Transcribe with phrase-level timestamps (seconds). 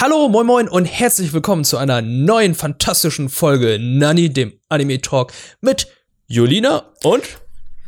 [0.00, 5.32] Hallo, moin moin und herzlich willkommen zu einer neuen fantastischen Folge Nani, dem Anime Talk
[5.60, 5.88] mit
[6.28, 7.24] Julina und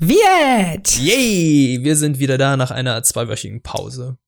[0.00, 0.98] Viet!
[0.98, 1.78] Yay!
[1.84, 4.18] Wir sind wieder da nach einer zweiwöchigen Pause.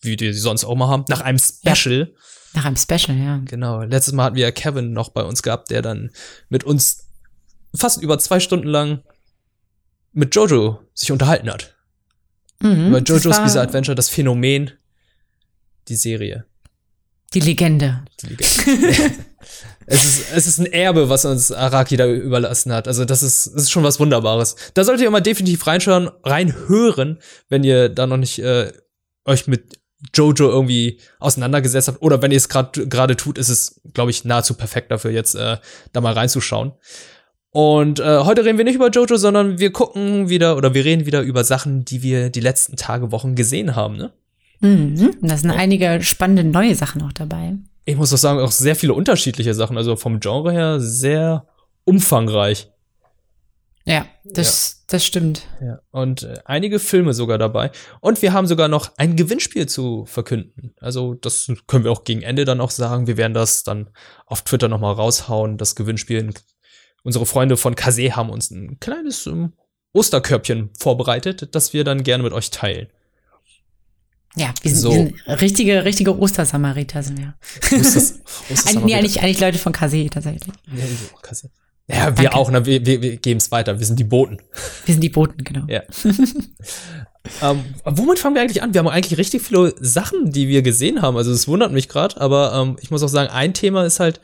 [0.00, 1.04] Wie wir sie sonst auch mal haben.
[1.08, 2.14] Nach einem Special.
[2.14, 3.42] Ja, nach einem Special, ja.
[3.44, 3.82] Genau.
[3.82, 6.10] Letztes Mal hatten wir ja Kevin noch bei uns gehabt, der dann
[6.48, 7.08] mit uns
[7.74, 9.02] fast über zwei Stunden lang
[10.12, 11.76] mit Jojo sich unterhalten hat.
[12.60, 14.70] Mhm, Über Jojo's Bizarre Adventure, das Phänomen,
[15.88, 16.46] die Serie.
[17.34, 18.04] Die Legende.
[18.22, 18.94] Die Legende.
[19.86, 22.88] es, ist, es ist ein Erbe, was uns Araki da überlassen hat.
[22.88, 24.56] Also das ist, das ist schon was Wunderbares.
[24.74, 28.72] Da solltet ihr mal definitiv reinschauen, reinhören, wenn ihr da noch nicht äh,
[29.26, 29.78] euch mit
[30.14, 32.02] Jojo irgendwie auseinandergesetzt habt.
[32.02, 35.58] Oder wenn ihr es gerade tut, ist es, glaube ich, nahezu perfekt dafür, jetzt äh,
[35.92, 36.72] da mal reinzuschauen.
[37.50, 41.06] Und äh, heute reden wir nicht über Jojo, sondern wir gucken wieder oder wir reden
[41.06, 44.12] wieder über Sachen, die wir die letzten Tage, Wochen gesehen haben, ne?
[44.60, 47.54] Mhm, da sind einige spannende neue Sachen auch dabei.
[47.84, 49.76] Ich muss auch sagen, auch sehr viele unterschiedliche Sachen.
[49.76, 51.46] Also vom Genre her sehr
[51.84, 52.70] umfangreich.
[53.88, 54.84] Ja, das, ja.
[54.88, 55.46] das stimmt.
[55.62, 55.80] Ja.
[55.90, 57.70] Und äh, einige Filme sogar dabei.
[58.00, 60.74] Und wir haben sogar noch ein Gewinnspiel zu verkünden.
[60.78, 63.06] Also, das können wir auch gegen Ende dann auch sagen.
[63.06, 63.88] Wir werden das dann
[64.26, 66.34] auf Twitter nochmal raushauen, das Gewinnspiel.
[67.02, 69.54] Unsere Freunde von Kase haben uns ein kleines ähm,
[69.94, 72.88] Osterkörbchen vorbereitet, das wir dann gerne mit euch teilen.
[74.38, 74.90] Ja, wir sind, so.
[74.90, 77.34] wir sind richtige, richtige Ostersamariter sind wir.
[77.78, 78.86] Osters, Ostersamariter.
[78.86, 80.54] nee, eigentlich, eigentlich Leute von Kase tatsächlich.
[80.66, 80.84] Ja,
[81.22, 81.50] Kase.
[81.90, 82.34] Ja, wir Danke.
[82.34, 82.66] auch, ne?
[82.66, 83.78] wir, wir, wir geben es weiter.
[83.78, 84.38] Wir sind die Boten.
[84.84, 85.64] Wir sind die Boten, genau.
[85.68, 85.82] Ja.
[87.42, 88.74] ähm, womit fangen wir eigentlich an?
[88.74, 91.16] Wir haben eigentlich richtig viele Sachen, die wir gesehen haben.
[91.16, 94.20] Also es wundert mich gerade, aber ähm, ich muss auch sagen, ein Thema ist halt,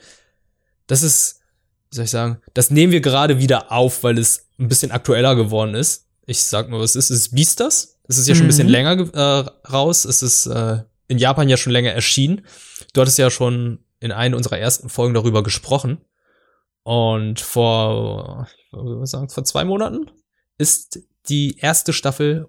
[0.85, 1.41] das ist,
[1.89, 5.35] wie soll ich sagen, das nehmen wir gerade wieder auf, weil es ein bisschen aktueller
[5.35, 6.05] geworden ist.
[6.27, 7.94] Ich sag nur, was ist, es ist Beastars.
[8.07, 8.73] Es ist ja schon ein bisschen mhm.
[8.73, 10.05] länger äh, raus.
[10.05, 12.45] Es ist äh, in Japan ja schon länger erschienen.
[12.93, 16.01] Du hattest ja schon in einer unserer ersten Folgen darüber gesprochen.
[16.83, 20.11] Und vor, ich sagen, vor zwei Monaten
[20.57, 20.99] ist
[21.29, 22.47] die erste Staffel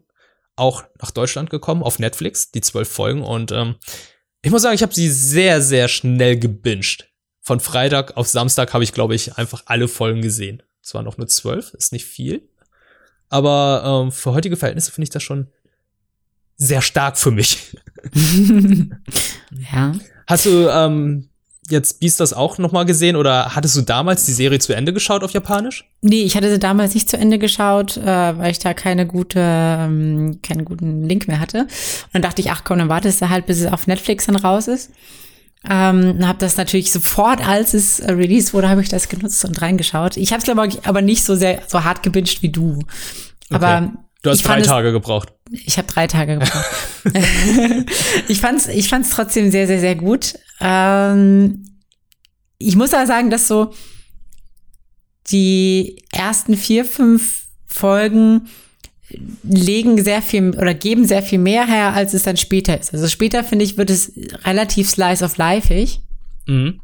[0.56, 3.22] auch nach Deutschland gekommen, auf Netflix, die zwölf Folgen.
[3.22, 3.77] Und ähm,
[4.43, 7.11] ich muss sagen, ich habe sie sehr, sehr schnell gebinged.
[7.41, 10.62] Von Freitag auf Samstag habe ich, glaube ich, einfach alle Folgen gesehen.
[10.83, 12.49] Es waren noch nur zwölf, ist nicht viel.
[13.29, 15.49] Aber ähm, für heutige Verhältnisse finde ich das schon
[16.57, 17.77] sehr stark für mich.
[19.73, 19.93] ja.
[20.27, 21.29] Hast du ähm,
[21.71, 25.23] jetzt Beastars auch noch mal gesehen oder hattest du damals die Serie zu Ende geschaut
[25.23, 25.89] auf Japanisch?
[26.03, 28.07] Nee, ich hatte sie damals nicht zu Ende geschaut, äh,
[28.39, 31.63] weil ich da keine gute, ähm, keinen guten Link mehr hatte.
[31.63, 34.37] Und dann dachte ich, ach komm, dann wartest du halt, bis es auf Netflix dann
[34.37, 34.91] raus ist.
[35.69, 39.60] Ähm, habe das natürlich sofort, als es äh, released wurde, habe ich das genutzt und
[39.60, 40.16] reingeschaut.
[40.16, 42.78] Ich habe es glaube ich aber nicht so sehr so hart gebinged wie du.
[43.50, 43.99] Aber okay.
[44.22, 45.32] du hast drei Tage es, gebraucht.
[45.50, 46.66] Ich habe drei Tage gebraucht.
[48.28, 50.34] ich fand's, ich fand's trotzdem sehr, sehr, sehr gut.
[50.60, 51.78] Ähm,
[52.59, 53.72] ich muss aber sagen, dass so
[55.31, 58.48] die ersten vier, fünf Folgen
[59.43, 62.93] legen sehr viel oder geben sehr viel mehr her, als es dann später ist.
[62.93, 64.12] Also später, finde ich, wird es
[64.44, 66.00] relativ slice of lifeig.
[66.47, 66.81] Mhm.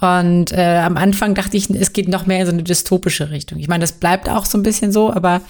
[0.00, 3.58] Und äh, am Anfang dachte ich, es geht noch mehr in so eine dystopische Richtung.
[3.58, 5.42] Ich meine, das bleibt auch so ein bisschen so, aber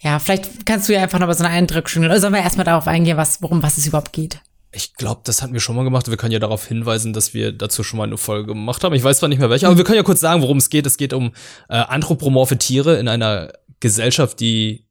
[0.00, 2.04] ja, vielleicht kannst du ja einfach noch mal so einen Eindruck schon.
[2.04, 4.40] Oder sollen wir erstmal darauf eingehen, was, worum was es überhaupt geht?
[4.72, 6.08] Ich glaube, das hatten wir schon mal gemacht.
[6.08, 8.94] Wir können ja darauf hinweisen, dass wir dazu schon mal eine Folge gemacht haben.
[8.94, 10.86] Ich weiß zwar nicht mehr welche, aber wir können ja kurz sagen, worum es geht.
[10.86, 11.32] Es geht um
[11.68, 14.86] äh, anthropomorphe Tiere in einer Gesellschaft, die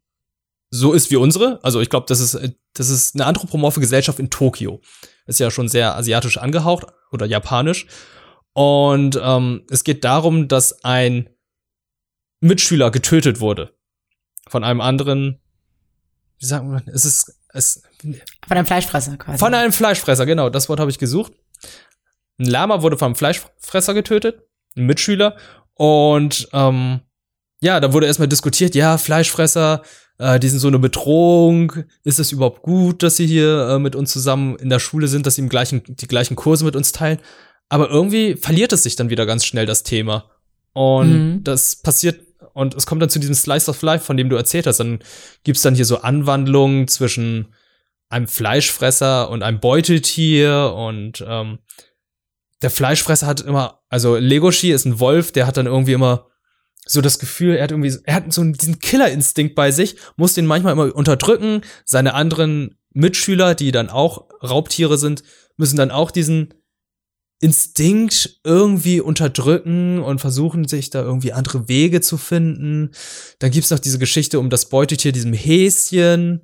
[0.72, 1.59] so ist wie unsere.
[1.63, 2.38] Also ich glaube, das ist,
[2.74, 4.81] das ist eine anthropomorphe Gesellschaft in Tokio.
[5.25, 7.88] Ist ja schon sehr asiatisch angehaucht oder japanisch.
[8.53, 11.29] Und ähm, es geht darum, dass ein
[12.41, 13.74] Mitschüler getötet wurde
[14.47, 15.40] von einem anderen.
[16.40, 16.88] Wie sagt man?
[16.88, 19.38] Es ist es, von einem Fleischfresser quasi.
[19.38, 20.50] Von einem Fleischfresser, genau.
[20.50, 21.34] Das Wort habe ich gesucht.
[22.40, 24.44] Ein Lama wurde von einem Fleischfresser getötet,
[24.78, 25.35] ein Mitschüler.
[25.74, 27.02] Und ähm,
[27.62, 29.81] ja, da wurde erstmal diskutiert, ja, Fleischfresser,
[30.19, 31.74] äh, die sind so eine Bedrohung.
[32.03, 35.25] Ist es überhaupt gut, dass sie hier äh, mit uns zusammen in der Schule sind,
[35.25, 37.19] dass sie im gleichen, die gleichen Kurse mit uns teilen?
[37.70, 40.26] Aber irgendwie verliert es sich dann wieder ganz schnell, das Thema.
[40.73, 41.43] Und mhm.
[41.43, 42.20] das passiert,
[42.53, 44.79] und es kommt dann zu diesem Slice of Life, von dem du erzählt hast.
[44.79, 44.99] Dann
[45.43, 47.53] gibt's dann hier so Anwandlungen zwischen
[48.09, 51.59] einem Fleischfresser und einem Beuteltier und ähm,
[52.61, 56.28] der Fleischfresser hat immer, also Legoshi ist ein Wolf, der hat dann irgendwie immer
[56.90, 60.47] so das Gefühl, er hat irgendwie, er hat so diesen Killerinstinkt bei sich, muss den
[60.47, 61.62] manchmal immer unterdrücken.
[61.86, 65.24] Seine anderen Mitschüler, die dann auch Raubtiere sind,
[65.56, 66.53] müssen dann auch diesen
[67.41, 72.91] Instinkt irgendwie unterdrücken und versuchen sich da irgendwie andere Wege zu finden.
[73.38, 76.41] Dann gibt's noch diese Geschichte um das Beutetier, diesem Häschen.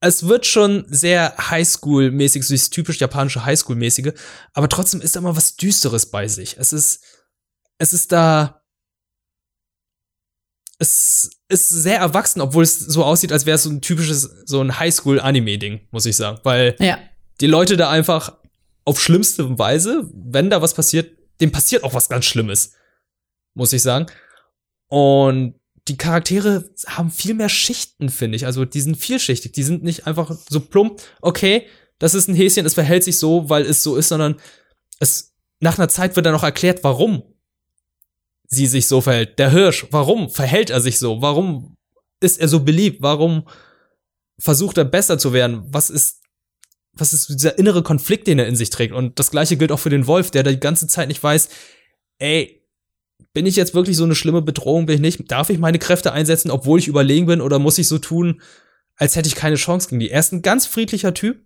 [0.00, 4.12] es wird schon sehr Highschool-mäßig, so dieses typisch japanische Highschool-mäßige,
[4.52, 6.56] aber trotzdem ist da immer was Düsteres bei sich.
[6.58, 7.02] Es ist,
[7.78, 8.63] es ist da,
[10.78, 14.60] es ist sehr erwachsen, obwohl es so aussieht, als wäre es so ein typisches, so
[14.60, 16.40] ein Highschool-Anime-Ding, muss ich sagen.
[16.42, 16.98] Weil ja.
[17.40, 18.36] die Leute da einfach
[18.84, 22.72] auf schlimmste Weise, wenn da was passiert, dem passiert auch was ganz Schlimmes,
[23.54, 24.06] muss ich sagen.
[24.88, 25.54] Und
[25.88, 28.46] die Charaktere haben viel mehr Schichten, finde ich.
[28.46, 29.52] Also die sind vielschichtig.
[29.52, 31.66] Die sind nicht einfach so plump, okay,
[31.98, 34.36] das ist ein Häschen, es verhält sich so, weil es so ist, sondern
[34.98, 37.22] es nach einer Zeit wird dann auch erklärt, warum
[38.54, 39.38] sie sich so verhält.
[39.38, 41.20] Der Hirsch, warum verhält er sich so?
[41.20, 41.76] Warum
[42.20, 43.02] ist er so beliebt?
[43.02, 43.46] Warum
[44.38, 45.64] versucht er besser zu werden?
[45.68, 46.24] Was ist
[46.96, 48.94] was ist dieser innere Konflikt, den er in sich trägt?
[48.94, 51.48] Und das gleiche gilt auch für den Wolf, der die ganze Zeit nicht weiß,
[52.18, 52.62] ey,
[53.32, 54.86] bin ich jetzt wirklich so eine schlimme Bedrohung?
[54.86, 55.30] Bin ich nicht?
[55.30, 57.40] Darf ich meine Kräfte einsetzen, obwohl ich überlegen bin?
[57.40, 58.40] Oder muss ich so tun,
[58.96, 60.10] als hätte ich keine Chance gegen die?
[60.10, 61.44] Er ist ein ganz friedlicher Typ,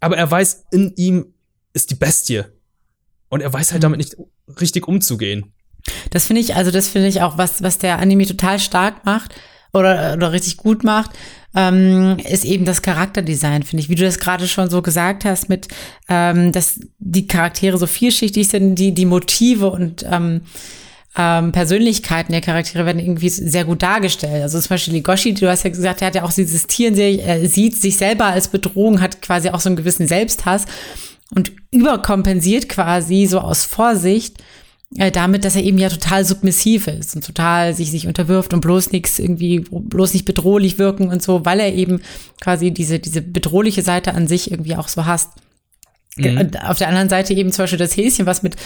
[0.00, 1.34] aber er weiß, in ihm
[1.72, 2.44] ist die Bestie.
[3.28, 3.84] Und er weiß halt mhm.
[3.84, 4.16] damit nicht
[4.60, 5.52] richtig umzugehen.
[6.10, 9.34] Das finde ich, also das finde ich auch, was, was der Anime total stark macht
[9.72, 11.10] oder, oder richtig gut macht,
[11.54, 13.88] ähm, ist eben das Charakterdesign, finde ich.
[13.88, 15.68] Wie du das gerade schon so gesagt hast, mit,
[16.08, 20.42] ähm, dass die Charaktere so vielschichtig sind, die, die Motive und ähm,
[21.16, 24.42] ähm, Persönlichkeiten der Charaktere werden irgendwie sehr gut dargestellt.
[24.42, 27.48] Also zum Beispiel Ligoshi, du hast ja gesagt, er hat ja auch dieses Tier, er
[27.48, 30.66] sieht sich selber als Bedrohung, hat quasi auch so einen gewissen Selbsthass
[31.34, 34.36] und überkompensiert quasi so aus Vorsicht
[34.96, 38.60] äh, damit, dass er eben ja total submissiv ist und total sich sich unterwirft und
[38.60, 42.00] bloß nichts irgendwie bloß nicht bedrohlich wirken und so, weil er eben
[42.40, 45.30] quasi diese diese bedrohliche Seite an sich irgendwie auch so hasst.
[46.16, 46.50] Mhm.
[46.66, 48.56] Auf der anderen Seite eben zum Beispiel das Häschen, was mit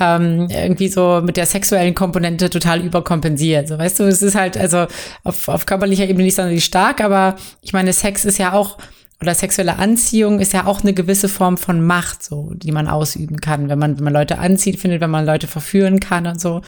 [0.00, 3.68] ähm, irgendwie so mit der sexuellen Komponente total überkompensiert.
[3.68, 4.86] So, weißt du, es ist halt also
[5.22, 8.78] auf, auf körperlicher Ebene nicht sonderlich stark, aber ich meine, Sex ist ja auch
[9.20, 13.40] oder sexuelle Anziehung ist ja auch eine gewisse Form von Macht, so, die man ausüben
[13.40, 16.62] kann, wenn man, wenn man Leute anzieht, findet, wenn man Leute verführen kann und so.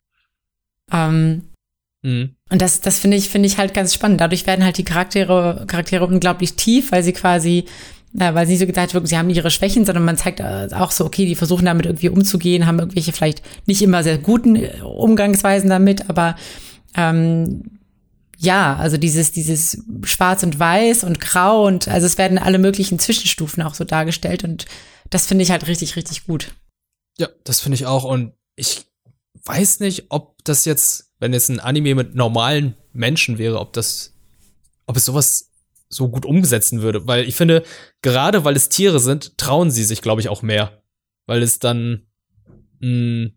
[0.93, 1.43] Ähm,
[2.03, 2.35] mhm.
[2.51, 4.21] Und das, das finde ich, finde ich halt ganz spannend.
[4.21, 7.67] Dadurch werden halt die Charaktere, Charaktere unglaublich tief, weil sie quasi,
[8.19, 10.69] äh, weil sie nicht so gesagt wird, sie haben ihre Schwächen, sondern man zeigt äh,
[10.75, 14.57] auch so, okay, die versuchen damit irgendwie umzugehen, haben irgendwelche vielleicht nicht immer sehr guten
[14.57, 16.35] äh, Umgangsweisen damit, aber
[16.97, 17.80] ähm,
[18.43, 22.99] ja, also dieses, dieses Schwarz und Weiß und Grau und also es werden alle möglichen
[22.99, 24.65] Zwischenstufen auch so dargestellt und
[25.11, 26.55] das finde ich halt richtig, richtig gut.
[27.19, 28.87] Ja, das finde ich auch und ich
[29.45, 34.15] weiß nicht, ob das jetzt, wenn es ein Anime mit normalen Menschen wäre, ob das,
[34.87, 35.51] ob es sowas
[35.91, 37.63] so gut umsetzen würde, weil ich finde,
[38.01, 40.83] gerade weil es Tiere sind, trauen sie sich, glaube ich, auch mehr,
[41.27, 42.07] weil es dann,
[42.79, 43.33] mh, hm,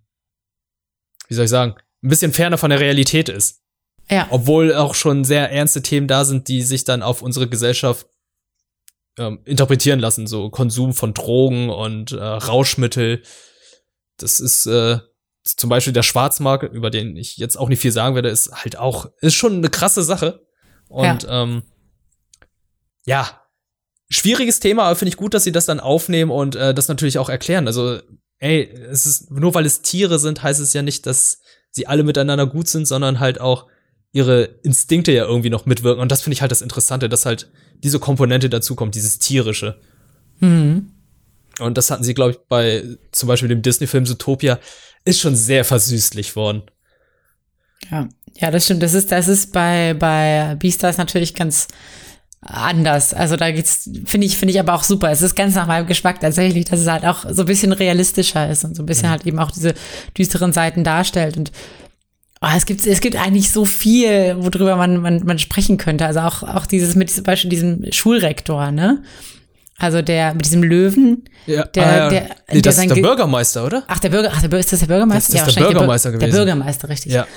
[1.27, 3.62] wie soll ich sagen, ein bisschen ferner von der Realität ist.
[4.09, 4.27] Ja.
[4.29, 8.07] Obwohl auch schon sehr ernste Themen da sind, die sich dann auf unsere Gesellschaft
[9.17, 10.27] ähm, interpretieren lassen.
[10.27, 13.23] So Konsum von Drogen und äh, Rauschmittel.
[14.17, 15.00] Das ist äh,
[15.44, 18.77] zum Beispiel der Schwarzmarkt, über den ich jetzt auch nicht viel sagen werde, ist halt
[18.77, 20.45] auch, ist schon eine krasse Sache.
[20.88, 21.63] Und ja, ähm,
[23.05, 23.44] ja
[24.09, 27.17] schwieriges Thema, aber finde ich gut, dass sie das dann aufnehmen und äh, das natürlich
[27.17, 27.67] auch erklären.
[27.67, 28.00] Also,
[28.39, 31.39] ey, es ist, nur weil es Tiere sind, heißt es ja nicht, dass
[31.71, 33.67] sie alle miteinander gut sind, sondern halt auch,
[34.13, 36.01] ihre Instinkte ja irgendwie noch mitwirken.
[36.01, 37.50] Und das finde ich halt das Interessante, dass halt
[37.83, 39.80] diese Komponente dazukommt, dieses tierische.
[40.39, 40.92] Mhm.
[41.60, 44.60] Und das hatten sie, glaube ich, bei zum Beispiel dem Disney-Film Zootopia,
[45.03, 46.62] ist schon sehr versüßlich worden.
[47.91, 48.82] Ja, ja, das stimmt.
[48.84, 51.67] Das ist, das ist bei, bei Beastars natürlich ganz
[52.41, 53.13] anders.
[53.13, 55.12] Also da geht's, finde ich, finde ich aber auch super.
[55.12, 58.50] Es ist ganz nach meinem Geschmack tatsächlich, dass es halt auch so ein bisschen realistischer
[58.50, 59.12] ist und so ein bisschen mhm.
[59.12, 59.74] halt eben auch diese
[60.17, 61.38] düsteren Seiten darstellt.
[61.38, 61.51] Und
[62.45, 66.05] Oh, es gibt es gibt eigentlich so viel, worüber man man, man sprechen könnte.
[66.05, 69.01] Also auch auch dieses mit zum Beispiel diesem Schulrektor, ne?
[69.77, 71.23] Also der mit diesem Löwen.
[71.45, 72.09] Ja, der, ah, ja.
[72.09, 72.21] der,
[72.51, 73.83] nee, das der ist der Bürgermeister, oder?
[73.88, 75.33] Ach, der Bürger, ach, der, ist das der Bürgermeister?
[75.33, 76.31] Das ist ja, der Bürgermeister der, gewesen.
[76.31, 77.13] Der Bürgermeister, richtig.
[77.13, 77.27] Ja.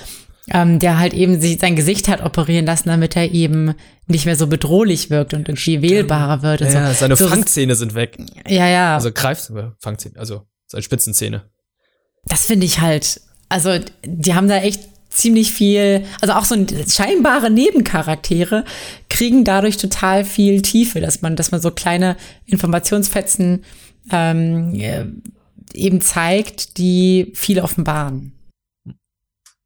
[0.52, 3.74] Ähm, der halt eben sich sein Gesicht hat operieren lassen, damit er eben
[4.06, 6.62] nicht mehr so bedrohlich wirkt und irgendwie wählbarer wird.
[6.62, 6.94] Und ja, so.
[6.94, 8.16] seine so, Fangzähne sind weg.
[8.48, 8.94] Ja, ja.
[8.94, 11.50] Also greift Fangzähne, also seine Spitzenzähne.
[12.26, 16.54] Das finde ich halt, also die haben da echt ziemlich viel, also auch so
[16.88, 18.64] scheinbare Nebencharaktere
[19.08, 23.64] kriegen dadurch total viel Tiefe, dass man, dass man so kleine Informationsfetzen
[24.10, 25.22] ähm,
[25.72, 28.32] eben zeigt, die viel offenbaren.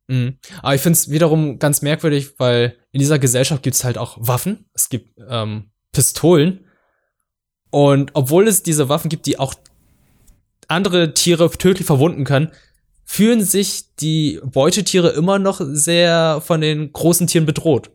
[0.08, 0.38] Mhm.
[0.62, 4.16] Aber ich finde es wiederum ganz merkwürdig, weil in dieser Gesellschaft gibt es halt auch
[4.20, 6.66] Waffen, es gibt ähm, Pistolen.
[7.70, 9.54] Und obwohl es diese Waffen gibt, die auch
[10.66, 12.50] andere Tiere tödlich verwunden können,
[13.10, 17.90] fühlen sich die Beutetiere immer noch sehr von den großen Tieren bedroht.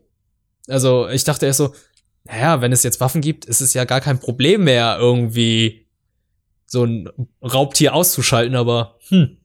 [0.68, 1.72] Also ich dachte erst so,
[2.24, 5.86] naja, wenn es jetzt Waffen gibt, ist es ja gar kein Problem mehr, irgendwie
[6.66, 7.08] so ein
[7.42, 9.38] Raubtier auszuschalten, aber hm.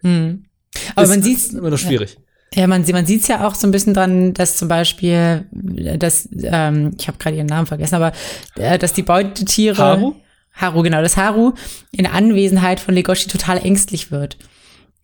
[0.00, 0.46] hm.
[0.94, 2.16] Aber man sieht immer noch schwierig.
[2.54, 6.26] Ja, man, man sieht es ja auch so ein bisschen dran, dass zum Beispiel, dass,
[6.42, 8.12] ähm, ich habe gerade ihren Namen vergessen, aber
[8.56, 9.76] äh, dass die Beutetiere.
[9.76, 10.14] Haru?
[10.54, 11.52] Haru, genau, dass Haru
[11.90, 14.38] in Anwesenheit von Legoshi total ängstlich wird.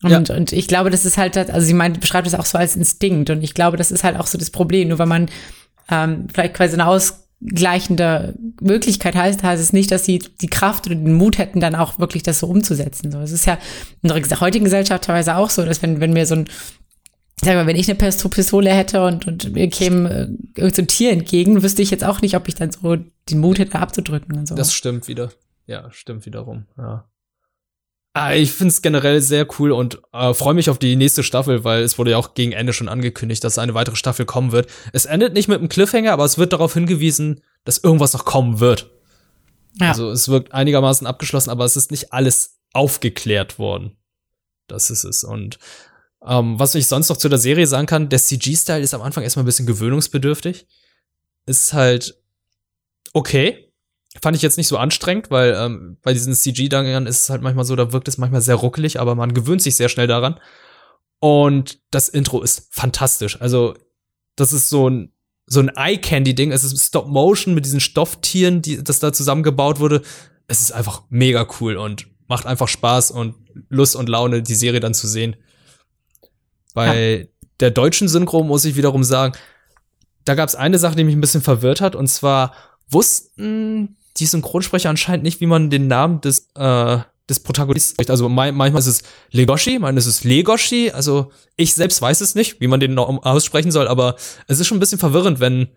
[0.02, 0.36] Und, ja.
[0.36, 3.30] und ich glaube, das ist halt, also sie meint, beschreibt es auch so als Instinkt.
[3.30, 4.88] Und ich glaube, das ist halt auch so das Problem.
[4.88, 5.28] Nur wenn man
[5.90, 10.94] ähm, vielleicht quasi eine ausgleichende Möglichkeit heißt, heißt es nicht, dass sie die Kraft oder
[10.94, 13.10] den Mut hätten, dann auch wirklich das so umzusetzen.
[13.10, 13.58] So, es ist ja
[14.02, 16.48] in der heutigen Gesellschaft teilweise auch so, dass wenn, wenn mir so ein
[17.40, 20.22] sag mal, wenn ich eine Pistole hätte und, und mir käme äh,
[20.60, 23.58] irgendein so Tier entgegen, wüsste ich jetzt auch nicht, ob ich dann so den Mut
[23.58, 24.54] hätte abzudrücken und so.
[24.54, 25.30] Das stimmt wieder.
[25.66, 26.64] Ja, stimmt wiederum.
[26.76, 27.04] Ja.
[28.14, 31.62] Ah, ich finde es generell sehr cool und äh, freue mich auf die nächste Staffel,
[31.64, 34.68] weil es wurde ja auch gegen Ende schon angekündigt, dass eine weitere Staffel kommen wird.
[34.92, 38.60] Es endet nicht mit einem Cliffhanger, aber es wird darauf hingewiesen, dass irgendwas noch kommen
[38.60, 38.90] wird.
[39.74, 39.90] Ja.
[39.90, 43.96] Also es wirkt einigermaßen abgeschlossen, aber es ist nicht alles aufgeklärt worden.
[44.66, 45.22] Das ist es.
[45.22, 45.58] Und
[46.26, 49.22] ähm, was ich sonst noch zu der Serie sagen kann, der CG-Style ist am Anfang
[49.22, 50.66] erstmal ein bisschen gewöhnungsbedürftig.
[51.46, 52.20] Ist halt
[53.12, 53.67] okay.
[54.22, 57.64] Fand ich jetzt nicht so anstrengend, weil ähm, bei diesen CG-Dangern ist es halt manchmal
[57.64, 60.40] so, da wirkt es manchmal sehr ruckelig, aber man gewöhnt sich sehr schnell daran.
[61.20, 63.40] Und das Intro ist fantastisch.
[63.40, 63.74] Also,
[64.36, 65.12] das ist so ein,
[65.46, 66.52] so ein Eye-Candy-Ding.
[66.52, 70.02] Es ist Stop-Motion mit diesen Stofftieren, die, das da zusammengebaut wurde.
[70.46, 73.34] Es ist einfach mega cool und macht einfach Spaß und
[73.68, 75.36] Lust und Laune, die Serie dann zu sehen.
[76.74, 77.24] Bei ja.
[77.60, 79.34] der deutschen Synchro muss ich wiederum sagen,
[80.24, 82.52] da gab es eine Sache, die mich ein bisschen verwirrt hat, und zwar
[82.90, 86.98] wussten die Synchronsprecher anscheinend nicht, wie man den Namen des, äh,
[87.28, 88.10] des Protagonisten spricht.
[88.10, 90.90] Also mein, manchmal ist es Legoshi, manchmal ist es Legoshi.
[90.90, 94.78] Also ich selbst weiß es nicht, wie man den aussprechen soll, aber es ist schon
[94.78, 95.68] ein bisschen verwirrend, wenn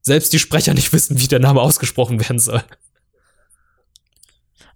[0.00, 2.62] selbst die Sprecher nicht wissen, wie der Name ausgesprochen werden soll.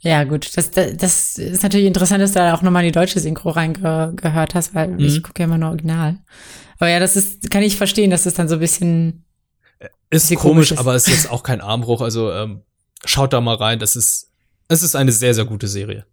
[0.03, 0.57] Ja, gut.
[0.57, 4.55] Das, das, das ist natürlich interessant, dass du da auch nochmal die deutsche Synchro reingehört
[4.55, 5.01] hast, weil mhm.
[5.01, 6.19] ich gucke ja immer nur Original.
[6.79, 9.25] Aber ja, das ist, kann ich verstehen, dass das dann so ein bisschen.
[9.79, 10.79] Ist bisschen komisch, ist.
[10.79, 12.01] aber es ist jetzt auch kein Armbruch.
[12.01, 12.63] Also ähm,
[13.05, 13.79] schaut da mal rein.
[13.79, 14.31] Das ist,
[14.69, 16.07] es ist eine sehr, sehr gute Serie.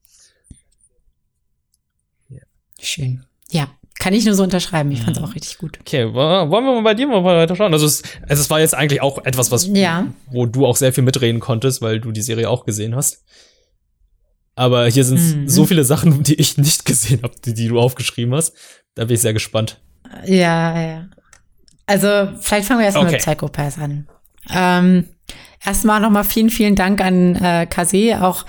[2.80, 3.26] Schön.
[3.50, 4.92] Ja, kann ich nur so unterschreiben.
[4.92, 5.80] Ich fand es auch richtig gut.
[5.82, 7.74] Okay, wollen wir mal bei dir mal weiter schauen?
[7.74, 10.08] Also es, also es war jetzt eigentlich auch etwas, was, ja.
[10.28, 13.24] wo du auch sehr viel mitreden konntest, weil du die Serie auch gesehen hast.
[14.56, 15.50] Aber hier sind mhm.
[15.50, 18.54] so viele Sachen, die ich nicht gesehen habe, die, die, du aufgeschrieben hast.
[18.96, 19.80] Da bin ich sehr gespannt.
[20.26, 21.10] Ja, ja.
[21.86, 23.14] Also, vielleicht fangen wir erstmal okay.
[23.14, 24.08] mit Psychopath an.
[24.50, 25.06] Ähm,
[25.66, 28.46] erstmal nochmal vielen, vielen Dank an äh, Kase, auch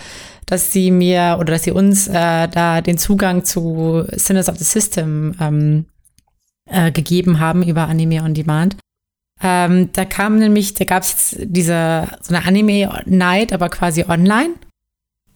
[0.47, 4.65] dass sie mir oder dass sie uns äh, da den Zugang zu Sinners of the
[4.65, 5.87] System ähm,
[6.67, 8.77] äh, gegeben haben über Anime on Demand.
[9.43, 14.55] Ähm, da kam nämlich, da gab es diese so eine Anime Night, aber quasi online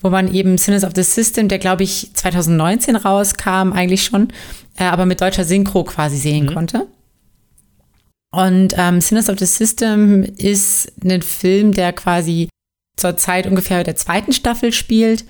[0.03, 4.29] wo man eben Sinners of the System, der glaube ich 2019 rauskam, eigentlich schon,
[4.77, 6.55] äh, aber mit deutscher Synchro quasi sehen mhm.
[6.55, 6.87] konnte.
[8.33, 12.49] Und ähm, Sinners of the System ist ein Film, der quasi
[12.97, 15.25] zur Zeit ungefähr der zweiten Staffel spielt.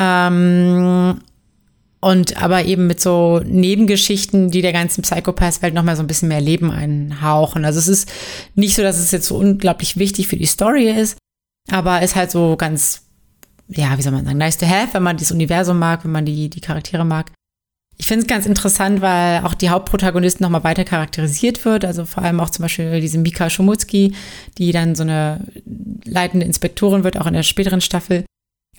[0.00, 1.20] Ähm,
[2.00, 6.40] und aber eben mit so Nebengeschichten, die der ganzen Psychopath-Welt nochmal so ein bisschen mehr
[6.40, 7.64] Leben einhauchen.
[7.64, 8.10] Also es ist
[8.54, 11.16] nicht so, dass es jetzt so unglaublich wichtig für die Story ist,
[11.70, 13.02] aber ist halt so ganz
[13.76, 16.24] ja, wie soll man sagen, nice to have, wenn man das Universum mag, wenn man
[16.24, 17.32] die, die Charaktere mag.
[18.02, 21.84] Ich finde es ganz interessant, weil auch die Hauptprotagonistin nochmal weiter charakterisiert wird.
[21.84, 24.12] Also vor allem auch zum Beispiel diese Mika Schumutzki,
[24.58, 25.38] die dann so eine
[26.04, 28.24] leitende Inspektorin wird, auch in der späteren Staffel.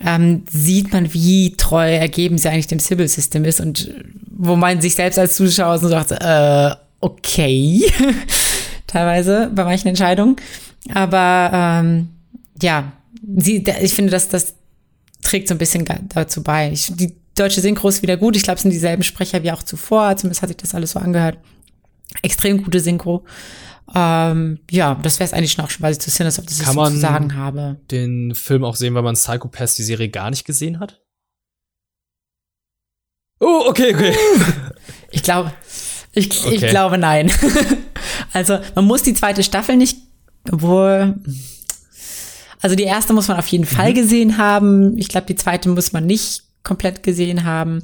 [0.02, 3.94] Ähm, sieht man, wie treu ergeben sie eigentlich dem Civil System ist und
[4.30, 7.82] wo man sich selbst als Zuschauer so sagt, äh, okay,
[8.88, 10.36] teilweise bei manchen Entscheidungen.
[10.94, 12.10] Aber ähm,
[12.62, 12.92] ja,
[13.38, 14.56] sie, ich finde, dass das
[15.22, 16.74] trägt so ein bisschen dazu bei.
[16.74, 18.36] Ich, die deutsche Synchro ist wieder gut.
[18.36, 20.16] Ich glaube, es sind dieselben Sprecher wie auch zuvor.
[20.18, 21.38] Zumindest hat sich das alles so angehört.
[22.22, 23.26] Extrem gute Synchro.
[23.96, 26.56] Ähm, ja, das wäre es eigentlich schon auch schon, was ich zu Sinners of the
[26.56, 27.80] System zu sagen habe.
[27.92, 31.02] Den Film auch sehen, weil man Psychopath die Serie gar nicht gesehen hat?
[33.40, 34.16] Oh, okay, okay.
[35.12, 35.54] Ich glaube,
[36.14, 36.56] ich, okay.
[36.56, 37.32] ich glaube nein.
[38.34, 39.98] also man muss die zweite Staffel nicht,
[40.52, 41.16] obwohl
[42.64, 43.96] also die erste muss man auf jeden Fall mhm.
[43.96, 44.98] gesehen haben.
[44.98, 47.84] Ich glaube, die zweite muss man nicht komplett gesehen haben.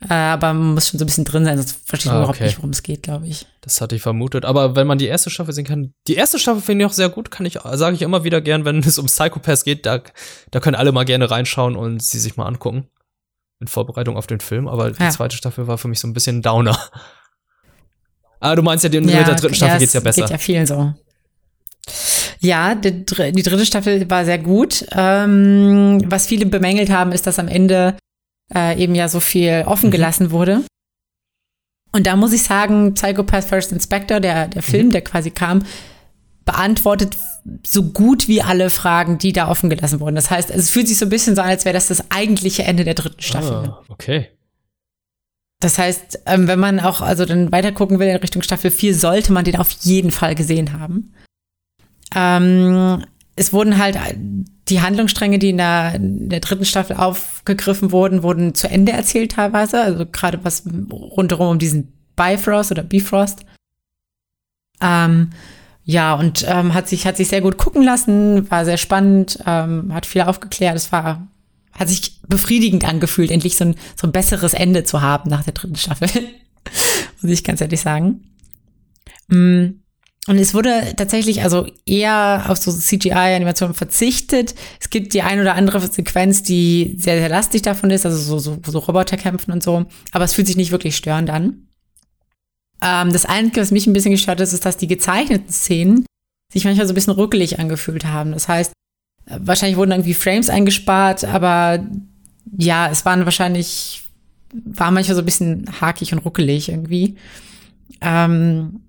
[0.00, 2.40] Äh, aber man muss schon so ein bisschen drin sein, sonst versteht man ah, überhaupt
[2.40, 3.46] nicht, worum es geht, glaube ich.
[3.62, 4.44] Das hatte ich vermutet.
[4.44, 7.08] Aber wenn man die erste Staffel sehen kann, die erste Staffel finde ich auch sehr
[7.08, 10.00] gut, kann ich, sage ich immer wieder gern, wenn es um Psychopaths geht, da,
[10.52, 12.86] da können alle mal gerne reinschauen und sie sich mal angucken.
[13.60, 14.68] In Vorbereitung auf den Film.
[14.68, 15.10] Aber die ja.
[15.10, 16.78] zweite Staffel war für mich so ein bisschen Downer.
[18.40, 20.22] Ah, du meinst ja, ja mit der dritten Staffel ja, geht's ja besser.
[20.22, 20.94] Geht ja vielen so.
[22.40, 24.86] Ja, die, die, dritte Staffel war sehr gut.
[24.92, 27.96] Ähm, was viele bemängelt haben, ist, dass am Ende
[28.54, 29.92] äh, eben ja so viel offen mhm.
[29.92, 30.30] gelassen mhm.
[30.30, 30.64] wurde.
[31.92, 34.92] Und da muss ich sagen, Psychopath First Inspector, der, der Film, mhm.
[34.92, 35.64] der quasi kam,
[36.44, 37.16] beantwortet
[37.66, 40.14] so gut wie alle Fragen, die da offen gelassen wurden.
[40.14, 42.62] Das heißt, es fühlt sich so ein bisschen so an, als wäre das das eigentliche
[42.64, 43.52] Ende der dritten Staffel.
[43.52, 44.28] Ah, okay.
[45.60, 48.94] Das heißt, ähm, wenn man auch also dann weiter gucken will in Richtung Staffel 4,
[48.94, 51.12] sollte man den auf jeden Fall gesehen haben.
[52.14, 53.04] Ähm,
[53.36, 53.98] es wurden halt
[54.68, 59.32] die Handlungsstränge, die in der, in der, dritten Staffel aufgegriffen wurden, wurden zu Ende erzählt
[59.32, 59.80] teilweise.
[59.80, 63.44] Also gerade was rundherum um diesen Bifrost oder Bifrost.
[64.80, 65.30] Ähm,
[65.84, 69.94] ja, und ähm, hat sich hat sich sehr gut gucken lassen, war sehr spannend, ähm,
[69.94, 70.76] hat viel aufgeklärt.
[70.76, 71.26] Es war
[71.72, 75.54] hat sich befriedigend angefühlt, endlich so ein, so ein besseres Ende zu haben nach der
[75.54, 76.08] dritten Staffel.
[77.22, 78.24] Muss ich ganz ehrlich sagen.
[79.28, 79.80] Mm.
[80.28, 84.54] Und es wurde tatsächlich also eher auf so CGI-Animationen verzichtet.
[84.80, 88.38] Es gibt die ein oder andere Sequenz, die sehr, sehr lastig davon ist, also so,
[88.38, 89.86] so, so Roboterkämpfen und so.
[90.12, 91.68] Aber es fühlt sich nicht wirklich störend an.
[92.80, 96.06] Ähm, das Einzige, was mich ein bisschen gestört ist, ist, dass die gezeichneten Szenen
[96.52, 98.32] sich manchmal so ein bisschen rückelig angefühlt haben.
[98.32, 98.72] Das heißt,
[99.28, 101.84] Wahrscheinlich wurden irgendwie Frames eingespart, aber
[102.56, 104.04] ja, es waren wahrscheinlich,
[104.52, 107.16] war manchmal so ein bisschen hakig und ruckelig irgendwie.
[108.00, 108.80] Ähm,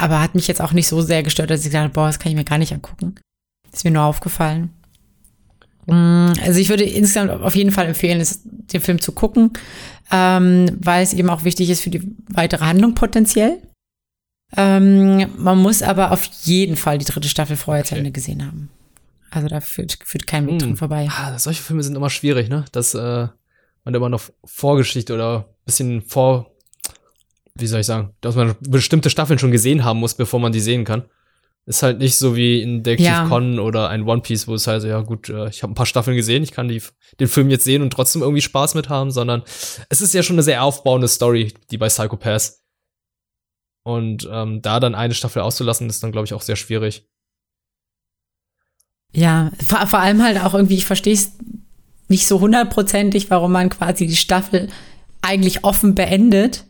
[0.00, 2.18] aber hat mich jetzt auch nicht so sehr gestört, dass ich gesagt habe, boah, das
[2.18, 3.14] kann ich mir gar nicht angucken.
[3.72, 4.70] Ist mir nur aufgefallen.
[5.86, 9.52] Mm, also ich würde insgesamt auf jeden Fall empfehlen, den Film zu gucken,
[10.10, 13.58] ähm, weil es eben auch wichtig ist für die weitere Handlung potenziell.
[14.56, 17.90] Ähm, man muss aber auf jeden Fall die dritte Staffel vorher okay.
[17.90, 18.70] zu Ende gesehen haben.
[19.30, 20.76] Also da führt, führt kein Weg dran hm.
[20.76, 21.08] vorbei.
[21.10, 22.64] Ah, solche Filme sind immer schwierig, ne?
[22.72, 23.28] Dass äh,
[23.84, 26.49] man immer noch Vorgeschichte oder bisschen vor,
[27.60, 30.60] wie soll ich sagen, dass man bestimmte Staffeln schon gesehen haben muss, bevor man die
[30.60, 31.04] sehen kann.
[31.66, 33.28] Ist halt nicht so wie in Detective ja.
[33.28, 35.74] Con oder ein One Piece, wo es halt so, ja gut, äh, ich habe ein
[35.74, 36.82] paar Staffeln gesehen, ich kann die,
[37.20, 39.42] den Film jetzt sehen und trotzdem irgendwie Spaß mit haben, sondern
[39.88, 42.62] es ist ja schon eine sehr aufbauende Story, die bei Psychopaths.
[43.82, 47.08] Und ähm, da dann eine Staffel auszulassen, ist dann, glaube ich, auch sehr schwierig.
[49.12, 51.32] Ja, vor, vor allem halt auch irgendwie, ich verstehe es
[52.08, 54.68] nicht so hundertprozentig, warum man quasi die Staffel
[55.22, 56.64] eigentlich offen beendet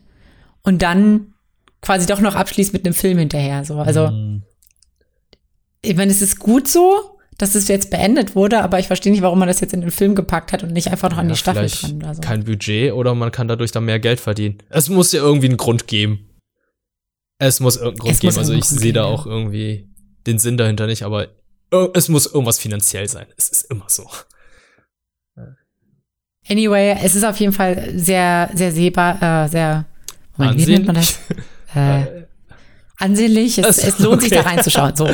[0.63, 1.33] und dann
[1.81, 3.65] quasi doch noch abschließt mit einem Film hinterher.
[3.65, 4.43] So, also mm.
[5.81, 9.23] ich meine, es ist gut so, dass es jetzt beendet wurde, aber ich verstehe nicht,
[9.23, 11.29] warum man das jetzt in den Film gepackt hat und nicht einfach noch ja, an
[11.29, 12.21] die Staffel dran oder so.
[12.21, 14.59] Kein Budget oder man kann dadurch dann mehr Geld verdienen.
[14.69, 16.29] Es muss ja irgendwie einen Grund geben.
[17.39, 18.37] Es muss irgendeinen Grund es geben.
[18.37, 19.89] Also ich sehe da auch irgendwie
[20.27, 21.29] den Sinn dahinter nicht, aber
[21.93, 23.25] es muss irgendwas finanziell sein.
[23.37, 24.07] Es ist immer so.
[26.47, 29.85] Anyway, es ist auf jeden Fall sehr, sehr sehbar, äh, sehr,
[30.41, 31.19] Moment, wie nennt man das?
[31.73, 32.25] Äh,
[32.97, 33.57] ansehnlich.
[33.57, 34.27] Es, es lohnt okay.
[34.27, 34.93] sich da reinzuschauen.
[34.93, 35.09] So.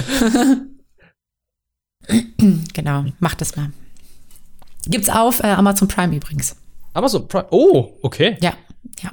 [2.73, 3.71] genau, macht das mal.
[4.87, 6.55] Gibt's auf äh, Amazon Prime übrigens.
[6.93, 7.45] Amazon Prime?
[7.51, 8.37] Oh, okay.
[8.41, 8.55] Ja,
[9.03, 9.11] ja.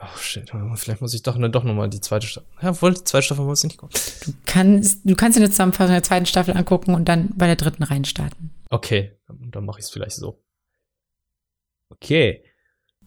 [0.00, 2.48] Oh shit, vielleicht muss ich doch, dann doch noch mal die zweite Staffel.
[2.60, 4.00] Ja, wohl, die zweite Staffel muss ich nicht gucken.
[4.26, 7.54] Du kannst, du kannst dir eine Zusammenfassung der zweiten Staffel angucken und dann bei der
[7.56, 8.50] dritten reinstarten.
[8.70, 10.42] Okay, dann mache ich es vielleicht so.
[11.90, 12.42] Okay.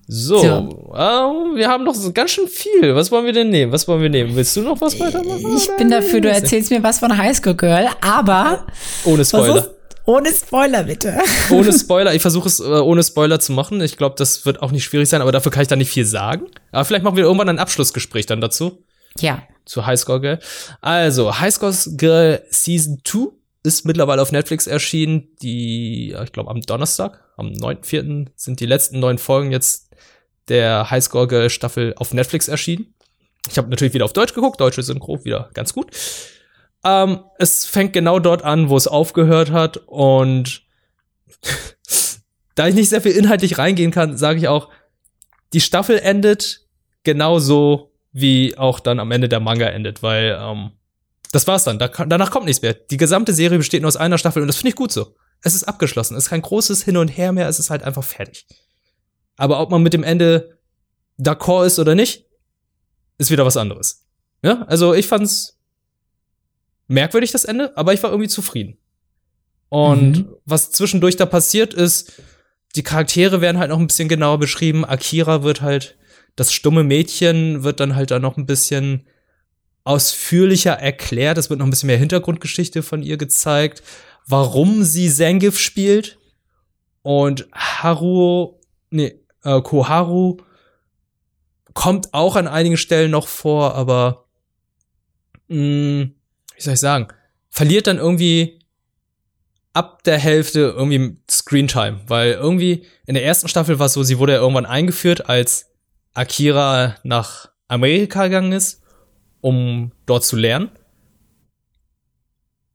[0.07, 0.47] So, so.
[0.91, 2.93] Uh, wir haben noch so ganz schön viel.
[2.95, 3.71] Was wollen wir denn nehmen?
[3.71, 4.35] Was wollen wir nehmen?
[4.35, 5.55] Willst du noch was weitermachen?
[5.55, 8.67] Ich bin dafür, du erzählst mir was von Highschool Girl, aber.
[9.05, 9.69] Ohne Spoiler.
[10.05, 11.17] Ohne Spoiler, bitte.
[11.51, 12.13] Ohne Spoiler.
[12.13, 13.79] Ich versuche es äh, ohne Spoiler zu machen.
[13.79, 16.05] Ich glaube, das wird auch nicht schwierig sein, aber dafür kann ich da nicht viel
[16.05, 16.47] sagen.
[16.73, 18.83] Aber vielleicht machen wir irgendwann ein Abschlussgespräch dann dazu.
[19.19, 19.43] Ja.
[19.63, 20.39] Zu Highscore Girl.
[20.81, 23.27] Also, Highscore Girl Season 2
[23.63, 25.29] ist mittlerweile auf Netflix erschienen.
[25.41, 28.27] Die, ich glaube, am Donnerstag, am 9.4.
[28.35, 29.89] sind die letzten neun Folgen jetzt
[30.49, 32.93] der Highscore Girl Staffel auf Netflix erschienen.
[33.49, 35.91] Ich habe natürlich wieder auf Deutsch geguckt, deutsche Synchro wieder ganz gut.
[36.83, 39.77] Ähm, es fängt genau dort an, wo es aufgehört hat.
[39.85, 40.63] Und
[42.55, 44.69] da ich nicht sehr viel inhaltlich reingehen kann, sage ich auch,
[45.53, 46.61] die Staffel endet
[47.03, 50.71] genauso, wie auch dann am Ende der Manga endet, weil ähm,
[51.31, 51.79] das war's dann.
[51.79, 52.73] Da, danach kommt nichts mehr.
[52.73, 55.15] Die gesamte Serie besteht nur aus einer Staffel und das finde ich gut so.
[55.41, 56.15] Es ist abgeschlossen.
[56.15, 57.49] Es ist kein großes Hin und Her mehr.
[57.49, 58.45] Es ist halt einfach fertig.
[59.37, 60.59] Aber ob man mit dem Ende
[61.19, 62.25] d'accord ist oder nicht,
[63.17, 64.05] ist wieder was anderes.
[64.43, 65.59] Ja, also ich fand's
[66.87, 68.77] merkwürdig, das Ende, aber ich war irgendwie zufrieden.
[69.69, 70.35] Und mhm.
[70.45, 72.21] was zwischendurch da passiert ist,
[72.75, 74.85] die Charaktere werden halt noch ein bisschen genauer beschrieben.
[74.85, 75.97] Akira wird halt,
[76.35, 79.07] das stumme Mädchen wird dann halt da noch ein bisschen
[79.83, 81.37] ausführlicher erklärt.
[81.37, 83.83] Es wird noch ein bisschen mehr Hintergrundgeschichte von ihr gezeigt,
[84.27, 86.17] warum sie Zangief spielt.
[87.01, 90.37] Und Haru, nee, äh, Koharu
[91.73, 94.25] kommt auch an einigen Stellen noch vor, aber
[95.47, 96.15] mh, mm,
[96.55, 97.07] wie soll ich sagen,
[97.49, 98.59] verliert dann irgendwie
[99.73, 104.19] ab der Hälfte irgendwie Screentime, weil irgendwie in der ersten Staffel war es so, sie
[104.19, 105.71] wurde ja irgendwann eingeführt, als
[106.13, 108.83] Akira nach Amerika gegangen ist,
[109.41, 110.69] um dort zu lernen.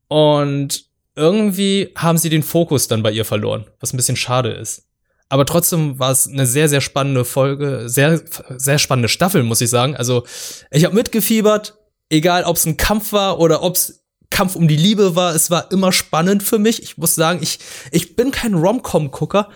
[0.08, 4.87] Und irgendwie haben sie den Fokus dann bei ihr verloren, was ein bisschen schade ist.
[5.28, 8.22] Aber trotzdem war es eine sehr, sehr spannende Folge, sehr,
[8.56, 9.94] sehr spannende Staffel, muss ich sagen.
[9.94, 10.24] Also
[10.70, 11.76] ich habe mitgefiebert,
[12.08, 15.50] egal ob es ein Kampf war oder ob es Kampf um die Liebe war, es
[15.50, 16.82] war immer spannend für mich.
[16.82, 17.58] Ich muss sagen, ich,
[17.90, 19.50] ich bin kein Rom-Com-Gucker.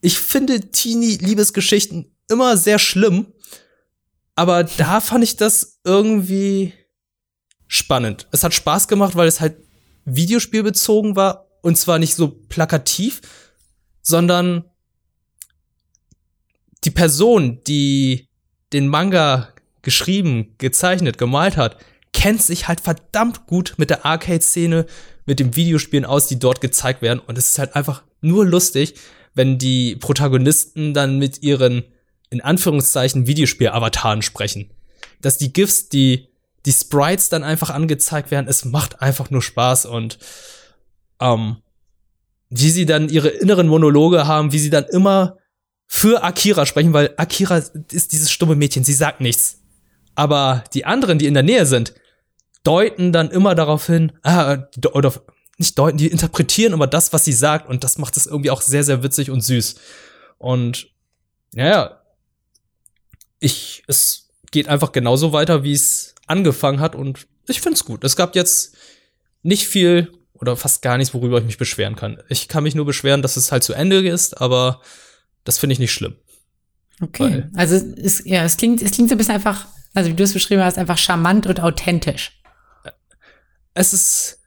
[0.00, 3.32] Ich finde Teenie-Liebesgeschichten immer sehr schlimm.
[4.34, 6.72] Aber da fand ich das irgendwie
[7.66, 8.26] spannend.
[8.32, 9.56] Es hat Spaß gemacht, weil es halt
[10.04, 13.20] Videospielbezogen war und zwar nicht so plakativ,
[14.02, 14.64] sondern
[16.84, 18.28] die Person, die
[18.72, 19.48] den Manga
[19.82, 21.76] geschrieben, gezeichnet, gemalt hat,
[22.12, 24.86] kennt sich halt verdammt gut mit der Arcade-Szene,
[25.26, 27.20] mit den Videospielen aus, die dort gezeigt werden.
[27.20, 28.94] Und es ist halt einfach nur lustig,
[29.34, 31.84] wenn die Protagonisten dann mit ihren,
[32.30, 34.70] in Anführungszeichen, Videospiel-Avataren sprechen.
[35.20, 36.28] Dass die GIFs, die,
[36.66, 40.18] die Sprites dann einfach angezeigt werden, es macht einfach nur Spaß und,
[41.20, 41.56] ähm,
[42.50, 45.38] wie sie dann ihre inneren Monologe haben, wie sie dann immer
[45.94, 47.58] für Akira sprechen, weil Akira
[47.90, 49.58] ist dieses stumme Mädchen, sie sagt nichts.
[50.14, 51.92] Aber die anderen, die in der Nähe sind,
[52.64, 54.56] deuten dann immer darauf hin, ah,
[54.94, 55.12] oder
[55.58, 58.62] nicht deuten, die interpretieren immer das, was sie sagt und das macht es irgendwie auch
[58.62, 59.74] sehr, sehr witzig und süß.
[60.38, 60.88] Und
[61.54, 62.00] ja,
[63.38, 68.02] ich, es geht einfach genauso weiter, wie es angefangen hat und ich find's gut.
[68.02, 68.76] Es gab jetzt
[69.42, 72.22] nicht viel oder fast gar nichts, worüber ich mich beschweren kann.
[72.30, 74.80] Ich kann mich nur beschweren, dass es halt zu Ende ist, aber
[75.44, 76.16] das finde ich nicht schlimm.
[77.00, 77.44] Okay.
[77.56, 80.32] also es, ja, es klingt, es klingt so ein bisschen einfach, also wie du es
[80.32, 82.42] beschrieben hast, einfach charmant und authentisch
[83.74, 84.38] es ist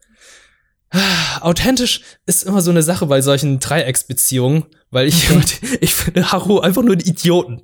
[1.40, 5.78] authentisch ist immer so eine Sache bei solchen Dreiecksbeziehungen, weil ich okay.
[5.80, 7.62] ich finde Haru einfach nur einen Idioten.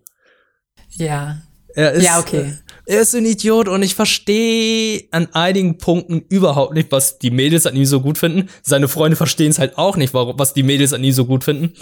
[0.90, 1.40] Ja.
[1.74, 2.58] Er ist, ja, okay.
[2.92, 7.64] Er ist ein Idiot und ich verstehe an einigen Punkten überhaupt nicht, was die Mädels
[7.64, 8.50] an ihm so gut finden.
[8.62, 11.42] Seine Freunde verstehen es halt auch nicht, warum, was die Mädels an ihm so gut
[11.42, 11.72] finden.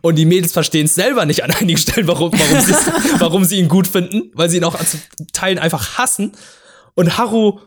[0.00, 2.74] Und die Mädels verstehen es selber nicht an einigen Stellen, warum, warum,
[3.18, 4.86] warum sie ihn gut finden, weil sie ihn auch an
[5.32, 6.30] Teilen einfach hassen.
[6.94, 7.58] Und Haru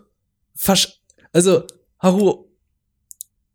[1.33, 1.63] also,
[1.99, 2.45] Haru,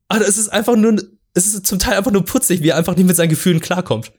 [0.09, 0.97] also es ist einfach nur,
[1.33, 4.13] es ist zum Teil einfach nur putzig, wie er einfach nicht mit seinen Gefühlen klarkommt.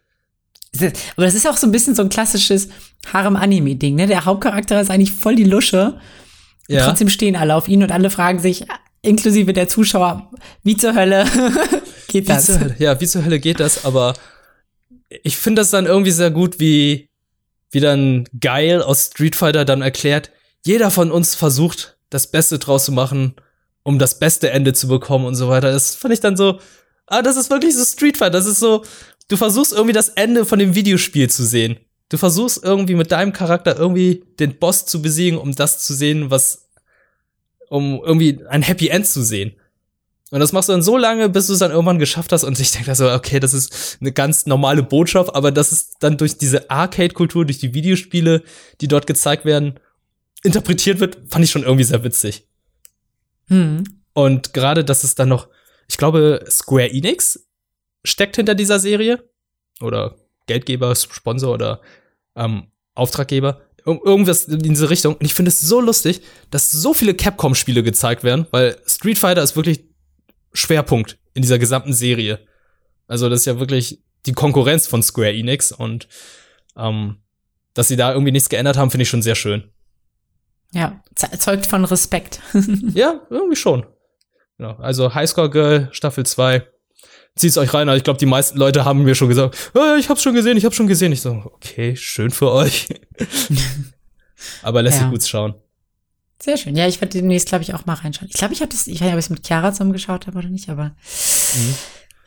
[0.75, 2.69] Aber das ist auch so ein bisschen so ein klassisches
[3.11, 4.07] Harem-Anime-Ding, ne?
[4.07, 5.99] Der Hauptcharakter ist eigentlich voll die Lusche.
[6.67, 6.85] Ja.
[6.85, 8.65] Trotzdem stehen alle auf ihn und alle fragen sich,
[9.01, 10.31] inklusive der Zuschauer,
[10.63, 11.25] wie zur Hölle
[12.07, 12.49] geht das?
[12.49, 13.85] Wie Hölle, ja, wie zur Hölle geht das?
[13.85, 14.13] Aber
[15.23, 17.09] ich finde das dann irgendwie sehr gut, wie,
[17.71, 20.31] wie dann Geil aus Street Fighter dann erklärt,
[20.65, 23.35] jeder von uns versucht, das Beste draus zu machen
[23.83, 25.71] um das beste Ende zu bekommen und so weiter.
[25.71, 26.59] Das fand ich dann so,
[27.07, 28.37] ah, das ist wirklich so Street Fighter.
[28.37, 28.83] Das ist so,
[29.29, 31.77] du versuchst irgendwie das Ende von dem Videospiel zu sehen.
[32.09, 36.29] Du versuchst irgendwie mit deinem Charakter irgendwie den Boss zu besiegen, um das zu sehen,
[36.29, 36.67] was,
[37.69, 39.53] um irgendwie ein Happy End zu sehen.
[40.31, 42.43] Und das machst du dann so lange, bis du es dann irgendwann geschafft hast.
[42.43, 46.17] Und ich denke so, okay, das ist eine ganz normale Botschaft, aber das ist dann
[46.17, 48.43] durch diese Arcade-Kultur, durch die Videospiele,
[48.81, 49.79] die dort gezeigt werden,
[50.43, 52.47] interpretiert wird, fand ich schon irgendwie sehr witzig.
[53.47, 53.83] Hm.
[54.13, 55.47] Und gerade, dass es dann noch,
[55.87, 57.48] ich glaube, Square Enix
[58.03, 59.23] steckt hinter dieser Serie.
[59.81, 60.15] Oder
[60.47, 61.81] Geldgeber, Sponsor oder
[62.35, 63.61] ähm, Auftraggeber.
[63.85, 65.15] Ir irgendwas in diese Richtung.
[65.15, 69.41] Und ich finde es so lustig, dass so viele Capcom-Spiele gezeigt werden, weil Street Fighter
[69.41, 69.85] ist wirklich
[70.53, 72.39] Schwerpunkt in dieser gesamten Serie.
[73.07, 76.07] Also, das ist ja wirklich die Konkurrenz von Square Enix und
[76.75, 77.17] ähm,
[77.73, 79.71] dass sie da irgendwie nichts geändert haben, finde ich schon sehr schön.
[80.73, 82.41] Ja, zeugt von Respekt.
[82.93, 83.85] ja, irgendwie schon.
[84.57, 84.75] Genau.
[84.75, 86.67] Also Highscore Girl Staffel 2.
[87.35, 87.87] Zieht's euch rein.
[87.89, 90.65] Ich glaube, die meisten Leute haben mir schon gesagt, oh, ich hab's schon gesehen, ich
[90.65, 91.11] hab's schon gesehen.
[91.11, 92.87] Ich so, okay, schön für euch.
[94.61, 95.03] Aber lässt ja.
[95.03, 95.55] sich gut schauen.
[96.41, 96.75] Sehr schön.
[96.75, 98.29] Ja, ich werde demnächst, glaube ich, auch mal reinschauen.
[98.29, 100.27] Ich glaube, ich habe das, ich weiß nicht, ob ich es mit Chiara zusammen geschaut
[100.27, 100.85] habe oder nicht, aber.
[101.55, 101.75] Mhm.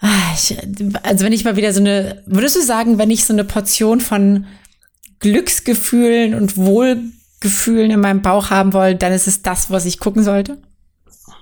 [0.01, 0.57] Ah, ich,
[1.05, 4.01] also wenn ich mal wieder so eine, würdest du sagen, wenn ich so eine Portion
[4.01, 4.47] von
[5.21, 7.01] Glücksgefühlen und Wohl
[7.41, 10.62] Gefühlen in meinem Bauch haben wollen, dann ist es das, was ich gucken sollte?